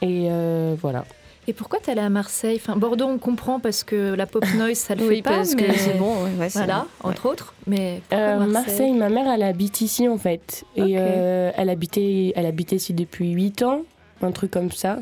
[0.00, 1.04] Et euh, voilà.
[1.48, 2.56] Et pourquoi t'es allée à Marseille?
[2.62, 5.30] Enfin, Bordeaux, on comprend parce que la pop noise, ça le Oui, fait pas.
[5.36, 5.64] parce mais...
[5.64, 6.24] que c'est bon.
[6.24, 7.08] ouais, ouais, c'est Voilà, bon.
[7.10, 7.52] entre autres.
[7.66, 10.64] Mais pourquoi Euh, Marseille, Marseille, ma mère, elle habite ici en fait.
[10.76, 10.88] Et Ok.
[10.94, 13.82] euh, elle, habitait, elle habitait ici depuis 8 ans,
[14.22, 15.00] un truc comme ça.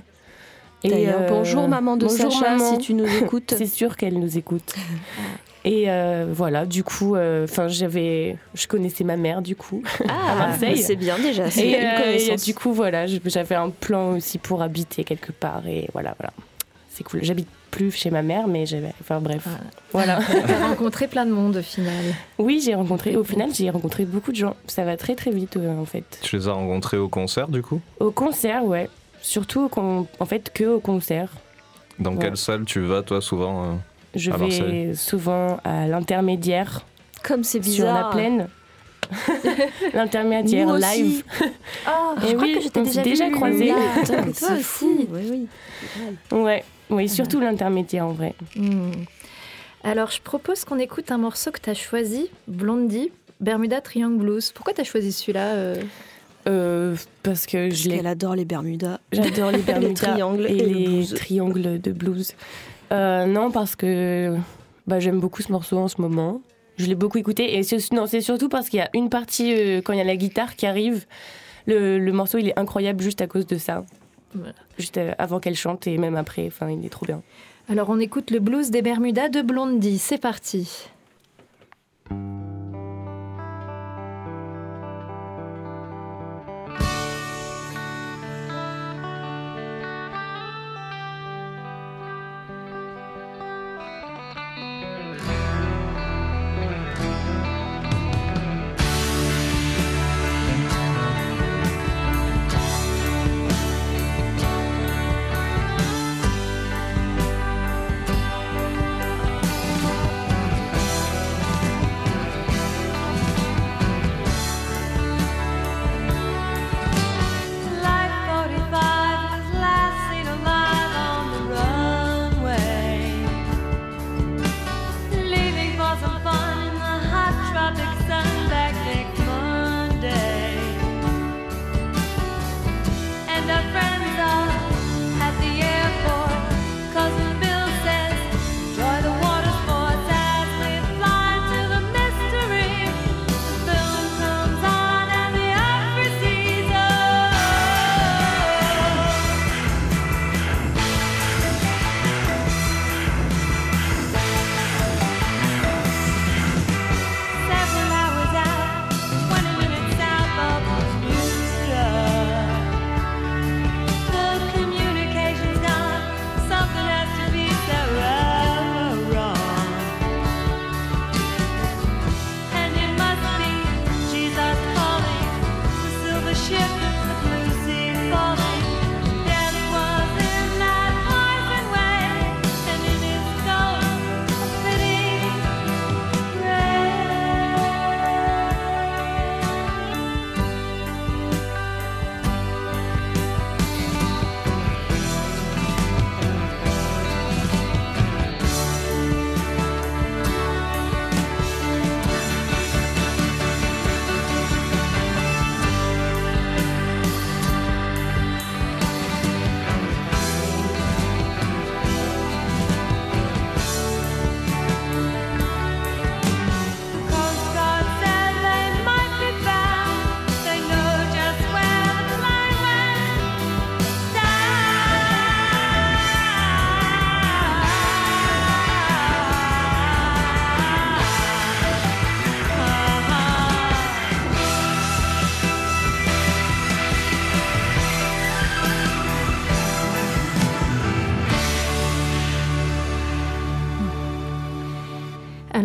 [0.84, 2.72] D'ailleurs, euh, bonjour maman de bonjour, Sacha, maman.
[2.72, 3.54] si tu nous écoutes.
[3.56, 4.74] C'est sûr qu'elle nous écoute.
[5.64, 9.82] Et euh, voilà, du coup, enfin j'avais, je connaissais ma mère du coup.
[10.08, 10.78] Ah, à Marseille.
[10.78, 14.62] C'est bien déjà, Et, une euh, et, du coup, voilà, j'avais un plan aussi pour
[14.62, 15.66] habiter quelque part.
[15.66, 16.32] Et voilà, voilà.
[16.88, 17.20] C'est cool.
[17.22, 18.92] J'habite plus chez ma mère, mais j'avais.
[19.02, 19.46] Enfin bref.
[19.92, 20.18] Voilà.
[20.46, 21.92] T'as rencontré plein de monde au final.
[22.38, 23.14] oui, j'ai rencontré.
[23.16, 24.56] Au final, j'ai rencontré beaucoup de gens.
[24.66, 26.04] Ça va très très vite euh, en fait.
[26.22, 27.80] Tu les as rencontrés au concert du coup?
[28.00, 28.88] Au concert, ouais.
[29.22, 31.30] Surtout au con- en fait que au concert.
[31.98, 32.18] Dans Ouais.
[32.22, 33.74] quelle salle tu vas toi souvent euh
[34.14, 34.96] Je À vais Marseille?
[34.96, 36.82] souvent à l'intermédiaire
[37.22, 38.10] Comme c'est sur la bizarre.
[38.10, 38.48] plaine.
[39.94, 41.24] l'intermédiaire live.
[41.86, 43.30] Ah, Et je crois oui, que je t'ai déjà, déjà
[44.06, 44.62] Toi c'est aussi.
[44.62, 45.06] fou.
[45.10, 46.38] Oui, oui.
[46.38, 48.34] Ouais, oui, surtout l'intermédiaire en vrai.
[48.56, 48.90] Hmm.
[49.82, 53.10] Alors, je propose qu'on écoute un morceau que tu as choisi, Blondie,
[53.40, 54.52] Bermuda Triangle Blues.
[54.52, 55.54] Pourquoi tu as choisi celui-là
[56.46, 58.98] euh parce que Parce je l'ai qu'elle adore les Bermudas.
[59.12, 61.14] J'adore les Bermudas triangles et, et le les blues.
[61.14, 62.34] triangles de blues.
[62.92, 64.36] Euh, non, parce que
[64.86, 66.40] bah, j'aime beaucoup ce morceau en ce moment.
[66.76, 69.52] Je l'ai beaucoup écouté et c'est, non, c'est surtout parce qu'il y a une partie
[69.54, 71.06] euh, quand il y a la guitare qui arrive.
[71.66, 73.84] Le, le morceau il est incroyable juste à cause de ça.
[74.34, 74.54] Voilà.
[74.78, 77.22] Juste avant qu'elle chante et même après, enfin il est trop bien.
[77.68, 79.98] Alors, on écoute le blues des Bermudas de Blondie.
[79.98, 80.88] C'est parti.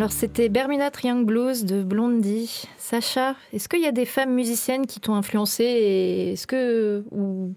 [0.05, 2.65] Alors, c'était Bermuda Triangle Blues de Blondie.
[2.77, 7.03] Sacha, est-ce qu'il y a des femmes musiciennes qui t'ont influencé et est-ce que.
[7.09, 7.55] ou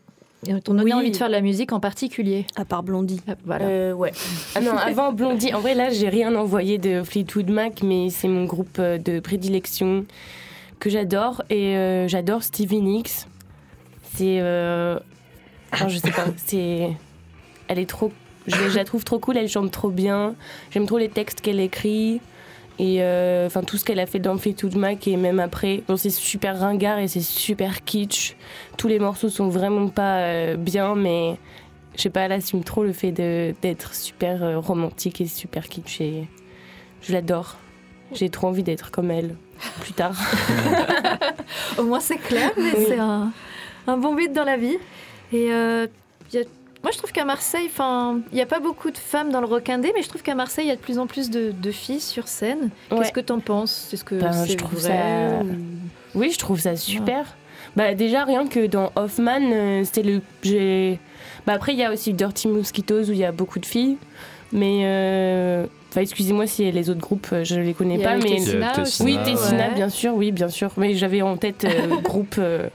[0.65, 0.93] t'ont donné Oui.
[0.95, 2.47] envie de faire de la musique en particulier?
[2.57, 3.21] À part Blondie.
[3.29, 3.67] Ah, Voilà.
[3.67, 4.13] Euh, ouais.
[4.55, 8.29] Ah non, avant Blondie, en vrai là j'ai rien envoyé de Fleetwood Mac, mais c'est
[8.29, 10.07] mon groupe euh, de prédilection
[10.81, 13.27] que j'adore et euh, j'adore Stevie Nicks.
[14.15, 14.99] C'est, euh...
[15.75, 16.97] enfin, je sais pas, c'est,
[17.69, 18.11] elle est trop,
[18.47, 20.35] je la trouve trop cool, elle chante trop bien.
[20.71, 22.23] J'aime trop les textes qu'elle écrit.
[22.81, 25.83] Et euh, enfin tout ce qu'elle a fait dans Fleetwood Mac et même après.
[25.89, 28.37] Bon, c'est super ringard et c'est super kitsch.
[28.76, 31.37] Tous les morceaux sont vraiment pas euh, bien, mais
[31.97, 35.68] je sais pas, elle assume trop le fait de- d'être super euh, romantique et super
[35.68, 36.01] kitsch.
[36.01, 36.29] Et
[37.03, 37.57] je l'adore.
[38.12, 39.35] J'ai trop envie d'être comme elle
[39.81, 40.14] plus tard.
[41.79, 42.85] Au moins c'est clair, mais Oui.
[42.89, 43.33] c'est un,
[43.87, 44.76] un bon but dans la vie.
[45.33, 45.87] Et y a-
[46.83, 49.47] moi je trouve qu'à Marseille, enfin, il n'y a pas beaucoup de femmes dans le
[49.47, 51.53] rock indé, mais je trouve qu'à Marseille, il y a de plus en plus de,
[51.53, 52.70] de filles sur scène.
[52.91, 52.99] Ouais.
[52.99, 53.91] Qu'est-ce que t'en penses?
[53.93, 57.37] Est-ce que Ben, c'est je trouve vrai ça- ou- Oui, je trouve ça super.
[57.76, 60.99] Bah déjà rien que dans Hoffman, euh, c'était le j'ai
[61.47, 63.99] bah après il y a aussi Dirty Mosquitoes où il y a beaucoup de filles
[64.53, 68.09] mais euh, enfin excusez-moi si les autres groupes euh, je les connais Il y a
[68.09, 69.74] pas mais Tessina oui Tessina, Tessina ouais.
[69.74, 72.68] bien sûr, oui bien sûr, mais j'avais en tête euh, groupe euh,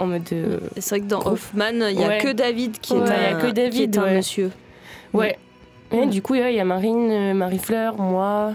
[0.00, 1.32] en mode euh, C'est vrai que dans Groupe.
[1.34, 2.18] Hoffman, il n'y a Ouais.
[2.18, 4.16] que David qui Ouais, est il y a un, que David, qui est un ouais.
[4.16, 4.50] monsieur.
[5.12, 5.38] ouais.
[5.92, 8.54] Et du coup ouais, il y a Marine, euh, Marie-Fleur, moi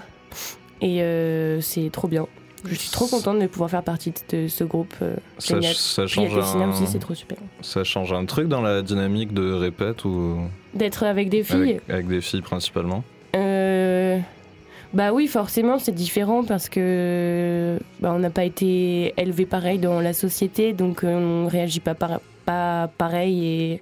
[0.82, 2.28] et euh, c'est trop bien.
[2.68, 4.94] Je suis trop contente de pouvoir faire partie de ce groupe.
[5.04, 5.76] euh, Ça, génial.
[5.76, 6.70] ça change un...
[6.72, 7.38] aussi, c'est trop super.
[7.62, 10.40] ça change un truc dans la dynamique de répète ou
[10.74, 11.56] D'être avec des filles.
[11.62, 13.04] avec, avec des filles principalement
[14.96, 20.00] bah oui, forcément, c'est différent parce que bah, on n'a pas été élevé pareil dans
[20.00, 23.82] la société, donc euh, on réagit pas, par- pas pareil et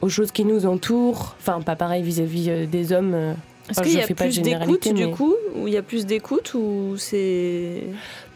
[0.00, 1.34] aux choses qui nous entourent.
[1.40, 3.12] Enfin, pas pareil vis-à-vis euh, des hommes.
[3.14, 3.32] euh.
[3.70, 6.52] Est-ce Enfin, qu'il y a plus d'écoute du coup Ou il y a plus d'écoute
[6.54, 7.84] ou c'est.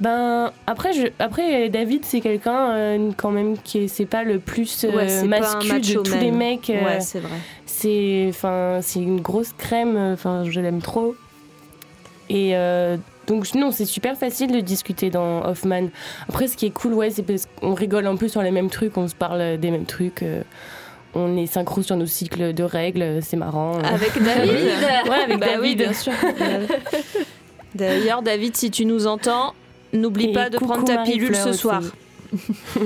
[0.00, 4.38] Ben après, je, après David, c'est quelqu'un euh, quand même qui est, c'est pas le
[4.38, 6.70] plus euh, Ouais, masculin de tous les mecs.
[6.70, 7.38] euh, Ouais, c'est vrai.
[7.66, 11.16] c'est enfin c'est une grosse crème enfin je l'aime trop
[12.28, 12.96] et euh,
[13.26, 15.88] donc non c'est super facile de discuter dans Hoffman
[16.28, 18.70] après ce qui est cool ouais c'est parce qu'on rigole un peu sur les mêmes
[18.70, 20.42] trucs on se parle des mêmes trucs euh,
[21.14, 24.50] on est synchro sur nos cycles de règles c'est marrant Avec David
[25.08, 26.12] ouais avec Bah oui, David bien sûr.
[27.74, 29.52] D'ailleurs, David, si tu nous entends,
[29.92, 31.82] n'oublie pas de prendre ta pilule ce soir.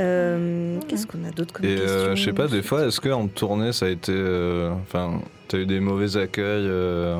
[0.00, 3.00] Euh, Qu'est-ce qu'on a d'autre comme Et question euh, je sais pas, des fois, est-ce
[3.00, 4.12] qu'en tournée, ça a été.
[4.14, 7.18] euh, Enfin, t'as eu des mauvais accueils euh,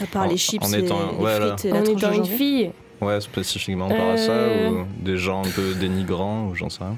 [0.00, 1.98] À part en- les chips, en les, étant- les frites et la en tranche de
[1.98, 2.70] étant une fille
[3.00, 4.70] Ouais, spécifiquement par à ça, Euh.
[4.70, 6.96] ou des gens un peu dénigrants, ou j'en sais rien.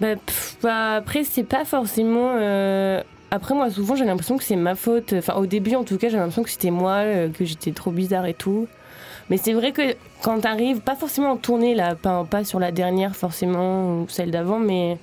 [0.00, 2.32] Bah, pff, bah, après, c'est pas forcément.
[2.36, 5.12] euh, Après, moi, souvent, j'ai l'impression que c'est ma faute.
[5.18, 7.90] Enfin, au début, en tout cas, j'ai l'impression que c'était moi, euh, que j'étais trop
[7.90, 8.68] bizarre et tout.
[9.30, 12.70] Mais c'est vrai que quand t'arrives, pas forcément en tournée, là, pas, pas sur la
[12.70, 14.98] dernière forcément, ou celle d'avant, mais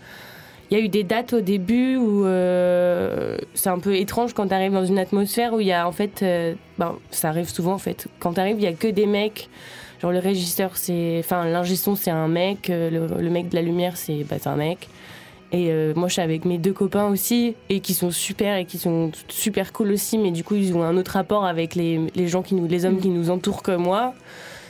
[0.73, 4.47] il y a eu des dates au début où euh, c'est un peu étrange quand
[4.47, 6.23] t'arrives dans une atmosphère où il y a en fait.
[6.23, 8.07] euh, ben, ça arrive souvent en fait.
[8.19, 9.49] Quand t'arrives, il y a que des mecs.
[10.01, 11.17] Genre le régisseur, c'est.
[11.19, 12.71] Enfin, l'ingé son, c'est un mec.
[12.71, 14.89] euh, Le, le mec de la lumière, c'est bah, un mec.
[15.51, 18.65] Et euh, moi, je suis avec mes deux copains aussi, et qui sont super et
[18.65, 22.01] qui sont super cool aussi, mais du coup, ils ont un autre rapport avec les,
[22.15, 24.15] les gens qui nous, les hommes qui nous entourent que moi.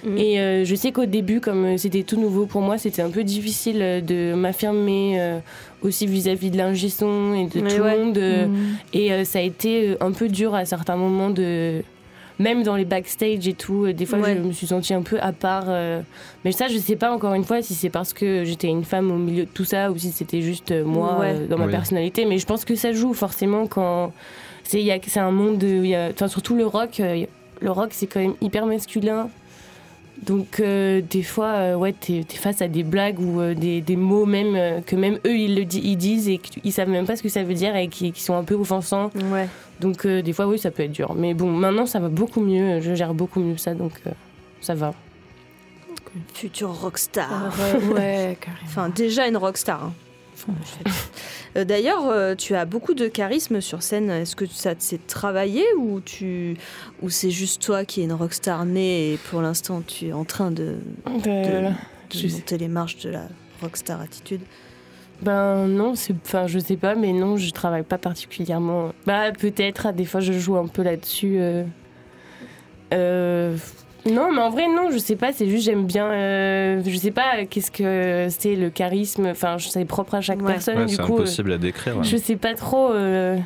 [0.06, 0.18] Mhm.
[0.18, 3.10] Et euh, je sais qu'au début, comme euh, c'était tout nouveau pour moi, c'était un
[3.10, 5.40] peu difficile euh, de m'affirmer euh,
[5.82, 7.98] aussi vis-à-vis de l'ingé son et de Mais tout ouais.
[7.98, 8.18] le monde.
[8.18, 8.56] Mm.
[8.94, 11.82] et euh, ça a été un peu dur à certains moments de.
[12.40, 14.36] Même dans les backstage et tout, des fois Ouais.
[14.36, 15.66] je me suis sentie un peu à part.
[15.68, 16.02] euh,
[16.44, 19.12] Mais ça, je sais pas encore une fois si c'est parce que j'étais une femme
[19.12, 21.28] au milieu de tout ça ou si c'était juste euh, moi Ouais.
[21.36, 21.72] euh, dans ma Oui.
[21.72, 22.26] personnalité.
[22.26, 24.12] Mais je pense que ça joue forcément quand.
[24.64, 24.82] C'est
[25.18, 25.60] un monde.
[25.60, 27.00] de- il y a- Enfin, surtout le rock.
[27.00, 27.24] euh,
[27.62, 29.30] Le rock, c'est quand même hyper masculin.
[30.22, 33.82] Donc, euh, des fois, euh, ouais, t'es es face à des blagues ou euh, des,
[33.82, 36.88] des mots même euh, que même eux ils le di- ils disent et qu'ils savent
[36.88, 39.10] même pas ce que ça veut dire et qui, qui sont un peu offensants.
[39.32, 39.50] Ouais.
[39.82, 41.14] Donc, euh, des fois, oui, ça peut être dur.
[41.16, 42.80] Mais bon, maintenant, ça va beaucoup mieux.
[42.80, 44.12] Je gère beaucoup mieux ça, donc euh,
[44.62, 44.94] ça va.
[46.34, 47.52] Futur rockstar.
[47.94, 48.60] ouais, carrément.
[48.66, 49.84] Enfin, déjà une rockstar.
[49.86, 49.94] hein.
[51.56, 54.10] Euh, D'ailleurs, euh, tu as beaucoup de charisme sur scène.
[54.10, 56.58] Est-ce que ça s'est travaillé ou tu
[57.02, 60.26] ou c'est juste toi qui es une rockstar née et pour l'instant tu es en
[60.26, 60.76] train de,
[61.28, 61.70] Euh,
[62.12, 63.28] de sais- monter les marches de la
[63.62, 64.42] rockstar attitude?
[65.22, 68.92] Ben non, c'est, enfin, je sais pas, mais non, je travaille pas particulièrement.
[69.06, 71.36] Bah peut-être, des fois, je joue un peu là-dessus.
[71.40, 71.64] euh.
[72.94, 73.56] Euh,
[74.06, 75.32] Non, mais en vrai, non, je sais pas.
[75.32, 76.08] C'est juste, j'aime bien.
[76.12, 79.28] euh, Je sais pas, qu'est-ce que c'est le charisme.
[79.28, 80.54] Enfin, c'est propre à chaque Ouais.
[80.54, 80.78] personne.
[80.80, 81.98] Ouais, du c'est coup, euh, impossible à décrire.
[81.98, 82.04] ouais.
[82.04, 82.92] je sais pas trop.
[82.92, 83.38] euh,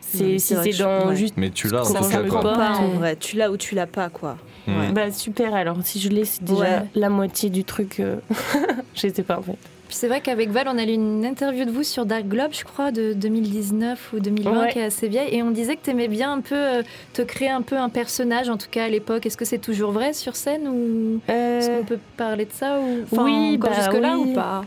[0.00, 1.16] si c'est je- dans ouais.
[1.16, 1.34] juste.
[1.36, 2.40] Mais tu l'as en tout cas, quoi.
[2.42, 3.16] pas en vrai.
[3.16, 4.36] Tu l'as ou tu l'as pas quoi.
[4.66, 4.78] Mm.
[4.80, 4.92] Ouais.
[4.92, 5.54] Bah super.
[5.54, 6.82] Alors si je l'ai, c'est déjà Ouais.
[6.94, 7.98] la moitié du truc.
[8.00, 8.16] euh,
[8.94, 9.56] je sais pas en fait.
[9.88, 12.50] Puis c'est vrai qu'avec Val, on a lu une interview de vous sur Dark Globe,
[12.52, 14.72] je crois, de 2019 ou 2020, Ouais.
[14.72, 15.32] qui est assez vieille.
[15.32, 16.82] Et on disait que tu aimais bien un peu euh,
[17.12, 19.26] te créer un peu un personnage, en tout cas à l'époque.
[19.26, 22.80] Est-ce que c'est toujours vrai sur scène ou est-ce Euh, qu'on peut parler de ça
[22.80, 24.30] ou enfin, oui, encore bah jusque-là oui.
[24.30, 24.64] ou pas?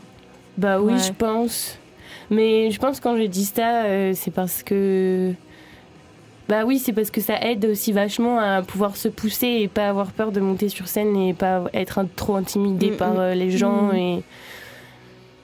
[0.57, 0.99] Bah oui, Ouais.
[0.99, 1.77] je pense.
[2.29, 5.33] Mais je pense que quand je dis ça, euh, c'est parce que.
[6.47, 9.87] Bah oui, c'est parce que ça aide aussi vachement à pouvoir se pousser et pas
[9.89, 13.19] avoir peur de monter sur scène et pas être un- trop intimidé Mm, par mm.
[13.19, 13.95] euh, les gens Mm.
[13.95, 14.23] et.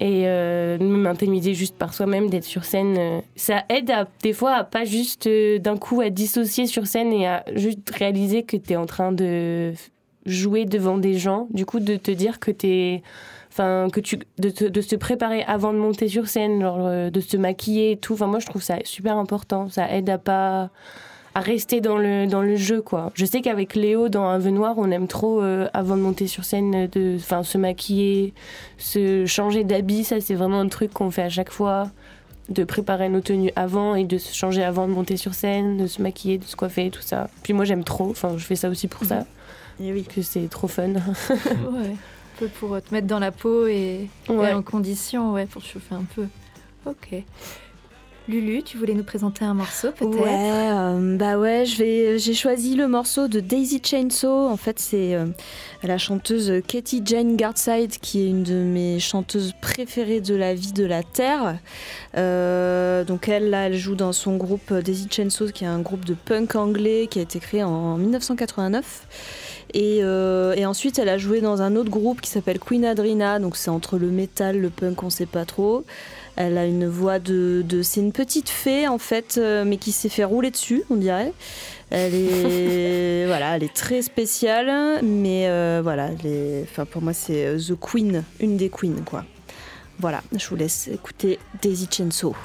[0.02, 2.96] Et euh, même intimider juste par soi-même, d'être sur scène.
[2.98, 6.86] euh, ça aide à, des fois à pas juste euh, d'un coup à dissocier sur
[6.86, 9.72] scène et à juste réaliser que tu es en train de
[10.26, 11.48] jouer devant des gens.
[11.52, 13.04] Du coup, de te dire que tu es
[13.52, 17.10] enfin que tu de, te- de se préparer avant de monter sur scène genre euh,
[17.10, 20.18] de se maquiller et tout enfin moi je trouve ça super important ça aide à
[20.18, 20.72] pas
[21.36, 24.50] à rester dans le dans le jeu quoi je sais qu'avec Léo dans un vœu
[24.52, 28.34] noir on aime trop euh, avant de monter sur scène de enfin se maquiller
[28.78, 31.92] se changer d'habit ça c'est vraiment un truc qu'on fait à chaque fois
[32.50, 35.88] de préparer nos tenues avant et de se changer avant de monter sur scène de
[35.88, 38.70] se maquiller de se coiffer tout ça puis moi j'aime trop enfin je fais ça
[38.70, 39.26] aussi pour ça
[39.80, 40.04] Et oui.
[40.04, 40.94] que c'est trop fun
[41.34, 41.92] Ouais.
[41.92, 44.52] Un peu pour te mettre dans la peau et, et Ouais.
[44.54, 46.26] en condition, ouais, pour chauffer un peu.
[46.86, 47.24] Ok.
[48.28, 50.20] Lulu, tu voulais nous présenter un morceau peut-être?
[50.20, 54.48] Ouais, euh, bah ouais, j'ai choisi le morceau de Daisy Chainsaw.
[54.48, 55.28] En fait, c'est euh,
[55.84, 60.74] la chanteuse Katie Jane Gardside qui est une de mes chanteuses préférées de la vie
[60.74, 61.60] de la terre.
[62.18, 66.16] Euh, donc elle, elle joue dans son groupe Daisy Chainsaw, qui est un groupe de
[66.16, 69.08] punk anglais qui a été créé en 1989.
[69.76, 73.40] Et, euh, et ensuite, elle a joué dans un autre groupe qui s'appelle Queen Adrina.
[73.40, 75.84] Donc c'est entre le métal, le punk, on sait pas trop.
[76.38, 79.92] Elle a une voix de, de- c'est une petite fée en fait, euh, mais qui
[79.92, 81.32] s'est fait rouler dessus, on dirait.
[81.92, 87.14] Elle est, voilà, elle est très spéciale, mais euh, voilà, elle est- enfin pour moi
[87.14, 89.24] c'est euh, the queen, une des queens quoi.
[90.00, 92.36] Voilà, je vous laisse écouter Daisy Chainsaw.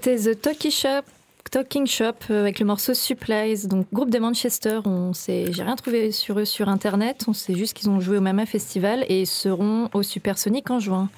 [0.00, 1.02] C'était The Talkie Shop.
[1.50, 4.80] Talking Shop euh, avec le morceau Supplies, donc groupe de Manchester.
[4.84, 7.24] On sait, j'ai rien trouvé sur eux sur internet.
[7.26, 10.78] On sait juste qu'ils ont joué au Mama Festival et ils seront au Supersonic en
[10.78, 11.08] juin.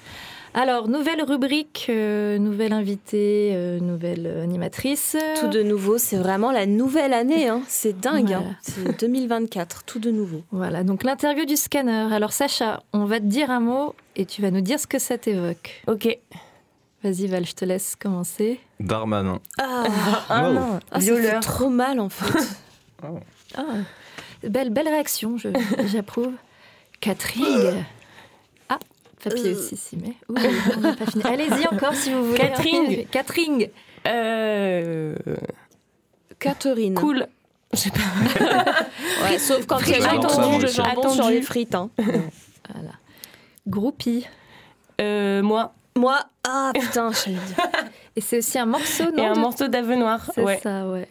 [0.53, 5.17] Alors nouvelle rubrique, euh, nouvelle invitée, euh, nouvelle animatrice.
[5.41, 7.49] Tout de nouveau, c'est vraiment la nouvelle année.
[7.49, 7.61] hein.
[7.67, 8.27] C'est dingue.
[8.29, 8.37] Voilà.
[8.39, 8.55] hein.
[8.61, 10.43] C'est 2024, tout de nouveau.
[10.51, 12.07] Voilà, donc l'interview du scanner.
[12.13, 14.97] Alors Sacha, on va te dire un mot et tu vas nous dire ce que
[14.99, 15.83] ça t'évoque.
[15.87, 16.17] Ok.
[17.03, 18.59] Vas-y Val, je te laisse commencer.
[18.79, 19.39] Darmanin.
[19.59, 19.83] Ah,
[20.29, 20.53] Ah Wow.
[20.53, 22.47] non, ah, ça fait trop mal en fait.
[23.55, 23.63] Ah,
[24.47, 25.49] belle, belle réaction, je-
[25.87, 26.33] j'approuve.
[27.01, 27.83] Catherine.
[28.69, 28.77] Ah,
[29.23, 29.57] papier Euh.
[29.57, 30.15] aussi s'y met.
[30.29, 30.35] Ouh,
[30.77, 31.23] on n'a pas fini.
[31.25, 32.37] Allez-y encore si vous voulez.
[32.37, 33.05] Catherine.
[33.07, 33.67] Catherine.
[34.07, 35.15] Euh,
[36.39, 36.93] Catherine.
[36.93, 37.27] cool.
[37.73, 37.99] Je sais pas.
[39.23, 40.65] Ouais, sauf quand il y a attendu.
[40.79, 41.15] Attendu.
[41.15, 41.73] sur les frites.
[41.75, 41.89] hein.
[41.97, 42.91] Voilà.
[43.67, 44.27] Groupie.
[45.01, 45.73] Euh, moi.
[45.97, 47.67] Moi, ah putain, j'allais dire.
[48.15, 50.29] Et c'est aussi un morceau, non Et un de- morceau d'Ave Noir.
[50.33, 50.59] C'est Ouais.
[50.61, 51.07] ça, ouais.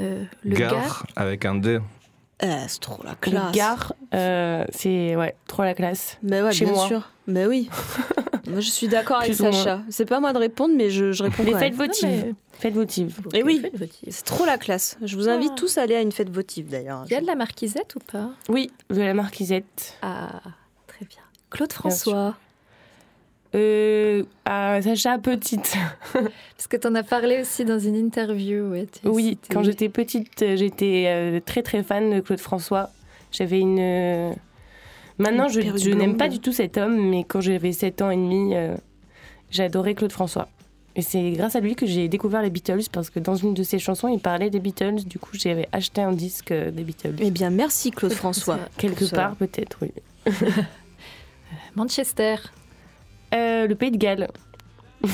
[0.00, 0.92] Euh, le Gare gars.
[1.16, 1.78] avec un D.
[2.42, 3.52] Eh, c'est trop la Le classe.
[3.52, 6.18] gare, euh, c'est ouais, trop la classe.
[6.22, 6.86] Mais ouais, Chez bien moi.
[6.88, 7.10] sûr.
[7.28, 7.70] Mais oui.
[8.48, 9.34] moi, je suis d'accord avec.
[9.34, 9.80] Sacha.
[9.88, 12.34] C'est pas à moi de répondre, mais je, je réponds Les quand fêtes votives.
[12.52, 13.16] Fêtes votives.
[13.32, 13.60] Et oui.
[13.62, 14.08] Faites votive.
[14.10, 14.98] C'est trop la classe.
[15.02, 15.56] Je vous invite Ah.
[15.58, 17.04] tous à aller à une fête votive d'ailleurs.
[17.06, 18.30] Il y a de la marquisette ou pas?
[18.48, 19.96] Oui, de la marquisette.
[20.02, 20.40] Ah,
[20.88, 21.22] très bien.
[21.50, 22.34] Claude François.
[23.54, 25.74] Euh, à Sacha petite.
[26.12, 28.70] Parce que tu en as parlé aussi dans une interview.
[28.70, 32.90] Ouais, Oui, quand j'étais petite, euh, j'étais euh, très très fan de Claude François.
[33.30, 33.78] J'avais une.
[33.80, 34.32] euh,
[35.18, 38.10] Maintenant, Une je, je n'aime pas du tout cet homme, mais quand j'avais 7 ans
[38.10, 38.54] et demi,
[39.52, 40.48] j'adorais Claude François.
[40.96, 43.62] Et c'est grâce à lui que j'ai découvert les Beatles, parce que dans une de
[43.62, 45.04] ses chansons, il parlait des Beatles.
[45.06, 47.14] Du coup, j'avais acheté un disque des Beatles.
[47.20, 48.58] Eh bien, merci Claude François.
[48.76, 49.92] Quelque part, peut-être, oui.
[51.76, 52.36] Manchester.
[53.34, 54.28] Euh, le Pays de Galles.
[55.02, 55.08] Ah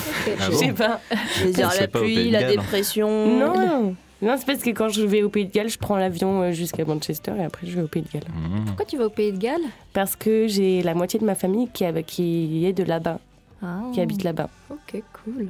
[0.50, 1.00] Je sais bon pas.
[1.40, 2.50] Je dire la pluie, Pays de la Galles.
[2.52, 3.38] dépression.
[3.38, 6.42] Non, non, c'est parce que quand je vais au Pays de Galles, je prends l'avion
[6.42, 8.28] euh, jusqu'à Manchester et après je vais au Pays de Galles.
[8.32, 8.64] Mmh.
[8.66, 9.62] Pourquoi tu vas au Pays de Galles?
[9.92, 13.18] Parce que j'ai la moitié de ma famille qui est de là-bas,
[13.62, 14.48] Ah, qui habite là-bas.
[14.70, 15.48] Ok, cool.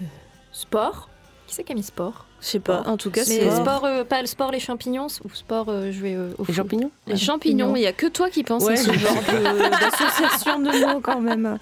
[0.00, 0.04] Euh,
[0.52, 1.08] sport?
[1.50, 2.82] Qui c'est qui a mis sport Je sais pas.
[2.86, 5.90] En tout cas, Mais c'est sport, euh, pas le sport, les champignons ou sport euh,
[5.90, 8.74] jouer euh, au Les champignons Les champignons, il y a que toi qui penses Ouais.
[8.74, 11.58] à ce genre de- d'association de, mots quand même.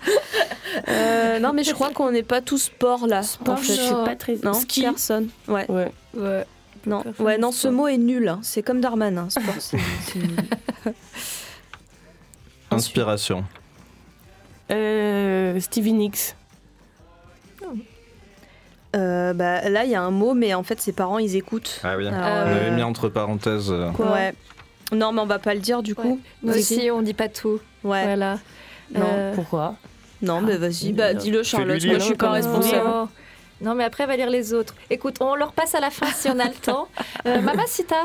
[0.89, 3.23] Euh, non, mais je crois qu'on n'est pas tous sport là.
[3.23, 3.83] Sport, en je fait.
[3.83, 4.37] suis pas très.
[4.45, 4.83] Non, Ski.
[4.83, 5.29] personne.
[5.49, 5.65] Ouais.
[5.71, 5.91] Ouais.
[6.15, 6.45] Ouais.
[6.85, 7.73] Non, ouais, non, ce sport.
[7.73, 8.29] mot est nul.
[8.29, 8.41] hein.
[8.43, 9.55] C'est comme Darmanin, sport.
[9.61, 9.79] c'est-
[10.13, 10.37] c'est nul.
[12.71, 13.45] Inspiration.
[14.71, 16.35] Euh, Stevie Nicks.
[18.97, 21.81] Euh, bah, là, il y a un mot, mais en fait, ses parents, ils écoutent.
[21.85, 22.07] Ah oui.
[22.07, 23.71] Alors, On Euh, avait mis entre parenthèses.
[23.71, 24.35] euh, Quoi Ouais.
[24.93, 26.13] Non, mais on va pas le dire du coup.
[26.13, 26.19] Ouais.
[26.43, 26.61] Nous Vas-y.
[26.61, 27.61] aussi, on dit pas tout.
[27.85, 28.05] Ouais.
[28.05, 28.39] Voilà.
[28.95, 29.01] Non.
[29.05, 29.75] Euh, Pourquoi
[30.23, 31.85] Non, mais vas-y, bah, dis-le, Charlotte.
[31.85, 32.89] Moi, je suis pas Non, responsable.
[32.89, 33.09] Non.
[33.61, 34.75] Non, mais après, elle va lire les autres.
[34.89, 36.89] Écoute, on leur passe à la fin si on a le temps.
[37.27, 38.05] Euh, Mamacita.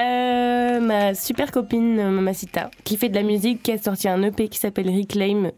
[0.00, 4.22] Euh, Ma super copine euh, Mamacita, qui fait de la musique, qui a sorti un
[4.22, 5.50] EP qui s'appelle Reclaim,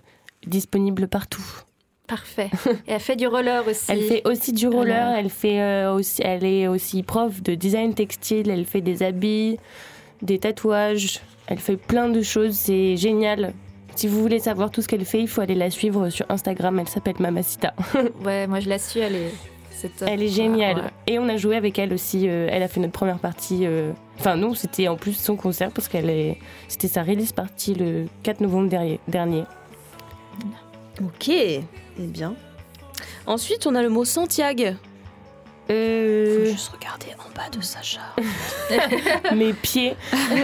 [0.47, 1.45] disponible partout.
[2.07, 2.51] Parfait.
[2.87, 3.85] Et elle fait du roller aussi.
[3.91, 7.95] Elle fait aussi du roller, elle, fait, euh, aussi, elle est aussi prof de design
[7.95, 9.59] textile, elle fait des habits,
[10.23, 13.53] des tatouages, elle fait plein de choses, c'est génial.
[13.97, 16.79] Si vous voulez savoir tout ce qu'elle fait, il faut aller la suivre sur Instagram,
[16.79, 17.75] elle s'appelle Mamacita.
[18.25, 19.33] Ouais, moi je la suis, elle est.
[19.71, 20.09] C'est top.
[20.11, 20.77] Elle est géniale.
[20.77, 20.91] Ouais, ouais.
[21.07, 23.67] Et on a joué avec elle aussi, euh, elle a fait notre première partie.
[23.67, 26.39] euh, Enfin non, c'était en plus son concert parce qu'elle est...
[26.69, 28.71] C'était sa release partie le 4 novembre
[29.07, 29.45] dernier.
[31.03, 31.31] Ok,
[31.99, 32.35] eh bien.
[33.27, 34.71] Ensuite, on a le mot Santiago.
[35.69, 38.01] Euh, Faut juste regarder en bas de Sacha.
[39.35, 39.97] mes pieds.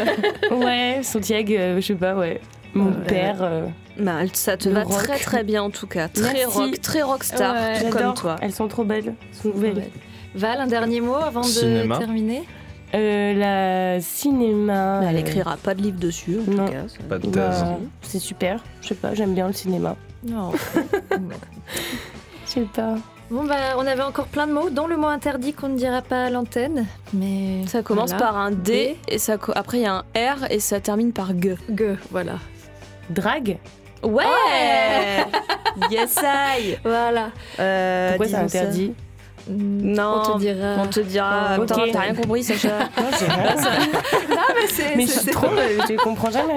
[0.51, 2.41] ouais, Santiago, euh, je sais pas, ouais.
[2.75, 3.37] Mon père.
[3.43, 3.67] euh,
[3.99, 4.99] Bah, ça te va rock.
[5.05, 6.09] très très bien en tout cas.
[6.09, 6.59] Très Merci.
[6.59, 7.81] rock, très rockstar, Ouais.
[7.85, 8.37] tout comme toi.
[8.41, 9.15] Elles sont trop belles.
[9.31, 9.77] Elles sont nouvelles.
[9.77, 9.91] Ouais.
[10.35, 11.97] Val, un dernier mot avant Cinéma.
[11.97, 12.43] de terminer?
[12.95, 15.01] Euh, la cinéma.
[15.03, 16.67] Mais elle écrira pas de livre dessus en Non.
[16.67, 16.83] tout cas.
[17.09, 17.65] Pas de bah, thèse.
[18.03, 18.65] c'est super.
[18.81, 19.95] Je sais pas, j'aime bien le cinéma.
[20.25, 20.53] Non.
[22.47, 22.97] Je sais pas.
[23.31, 26.03] bon, bah, on avait encore plein de mots, dont le mot interdit qu'on ne dira
[26.03, 26.87] pas à l'antenne.
[27.13, 27.67] Mais.
[27.67, 28.27] Ça commence voilà.
[28.27, 31.31] par un D, et ça, après il y a un R et ça termine par
[31.41, 31.57] G.
[31.75, 32.35] G, voilà.
[33.11, 33.59] Drague
[34.03, 34.25] Ouais
[35.91, 37.31] Yes I Voilà.
[37.59, 38.93] Euh, Pourquoi c'est disons ça.
[39.49, 40.75] Interdit Non, On te dira.
[40.79, 41.57] On te dira.
[41.59, 41.61] Ok.
[41.67, 43.57] Putain, T'as rien compris, Sacha Non, rien.
[44.31, 44.97] Non, mais c'est.
[44.97, 45.47] Mais je c'est- suis trop.
[45.47, 46.55] euh, Je comprends jamais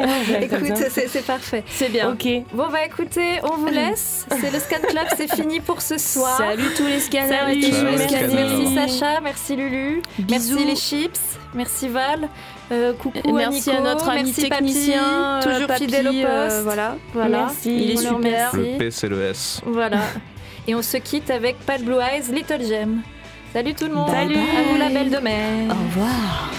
[0.49, 1.63] comme Écoute, c'est parfait.
[1.69, 2.11] C'est bien.
[2.11, 2.27] Ok.
[2.53, 4.25] Bon, bah écoutez, on vous laisse.
[4.41, 6.37] C'est le Scan Club, c'est fini pour ce soir.
[6.37, 7.59] Salut tous les scanners Salut.
[7.63, 8.33] et tous Salut les scanners.
[8.75, 10.55] Merci Sacha, merci Lulu, Bisous.
[10.55, 11.19] merci les chips,
[11.53, 12.29] merci Val,
[12.71, 16.11] euh, coucou merci Nico, à notre ami merci technicien, Papy, euh, toujours Papy, fidèle au
[16.11, 16.25] poste.
[16.25, 16.95] euh, voilà.
[17.13, 17.75] Voilà, Merci.
[17.75, 18.15] Il est super.
[18.15, 18.57] remercie.
[18.57, 19.61] Le P, c'est le S.
[19.65, 19.97] Voilà.
[20.67, 23.01] Et on se quitte avec Pat Blue Eyes, Little Gem.
[23.53, 24.09] Salut tout le monde.
[24.09, 24.35] Salut.
[24.35, 25.69] À vous la belle de mer.
[25.69, 26.51] Au revoir.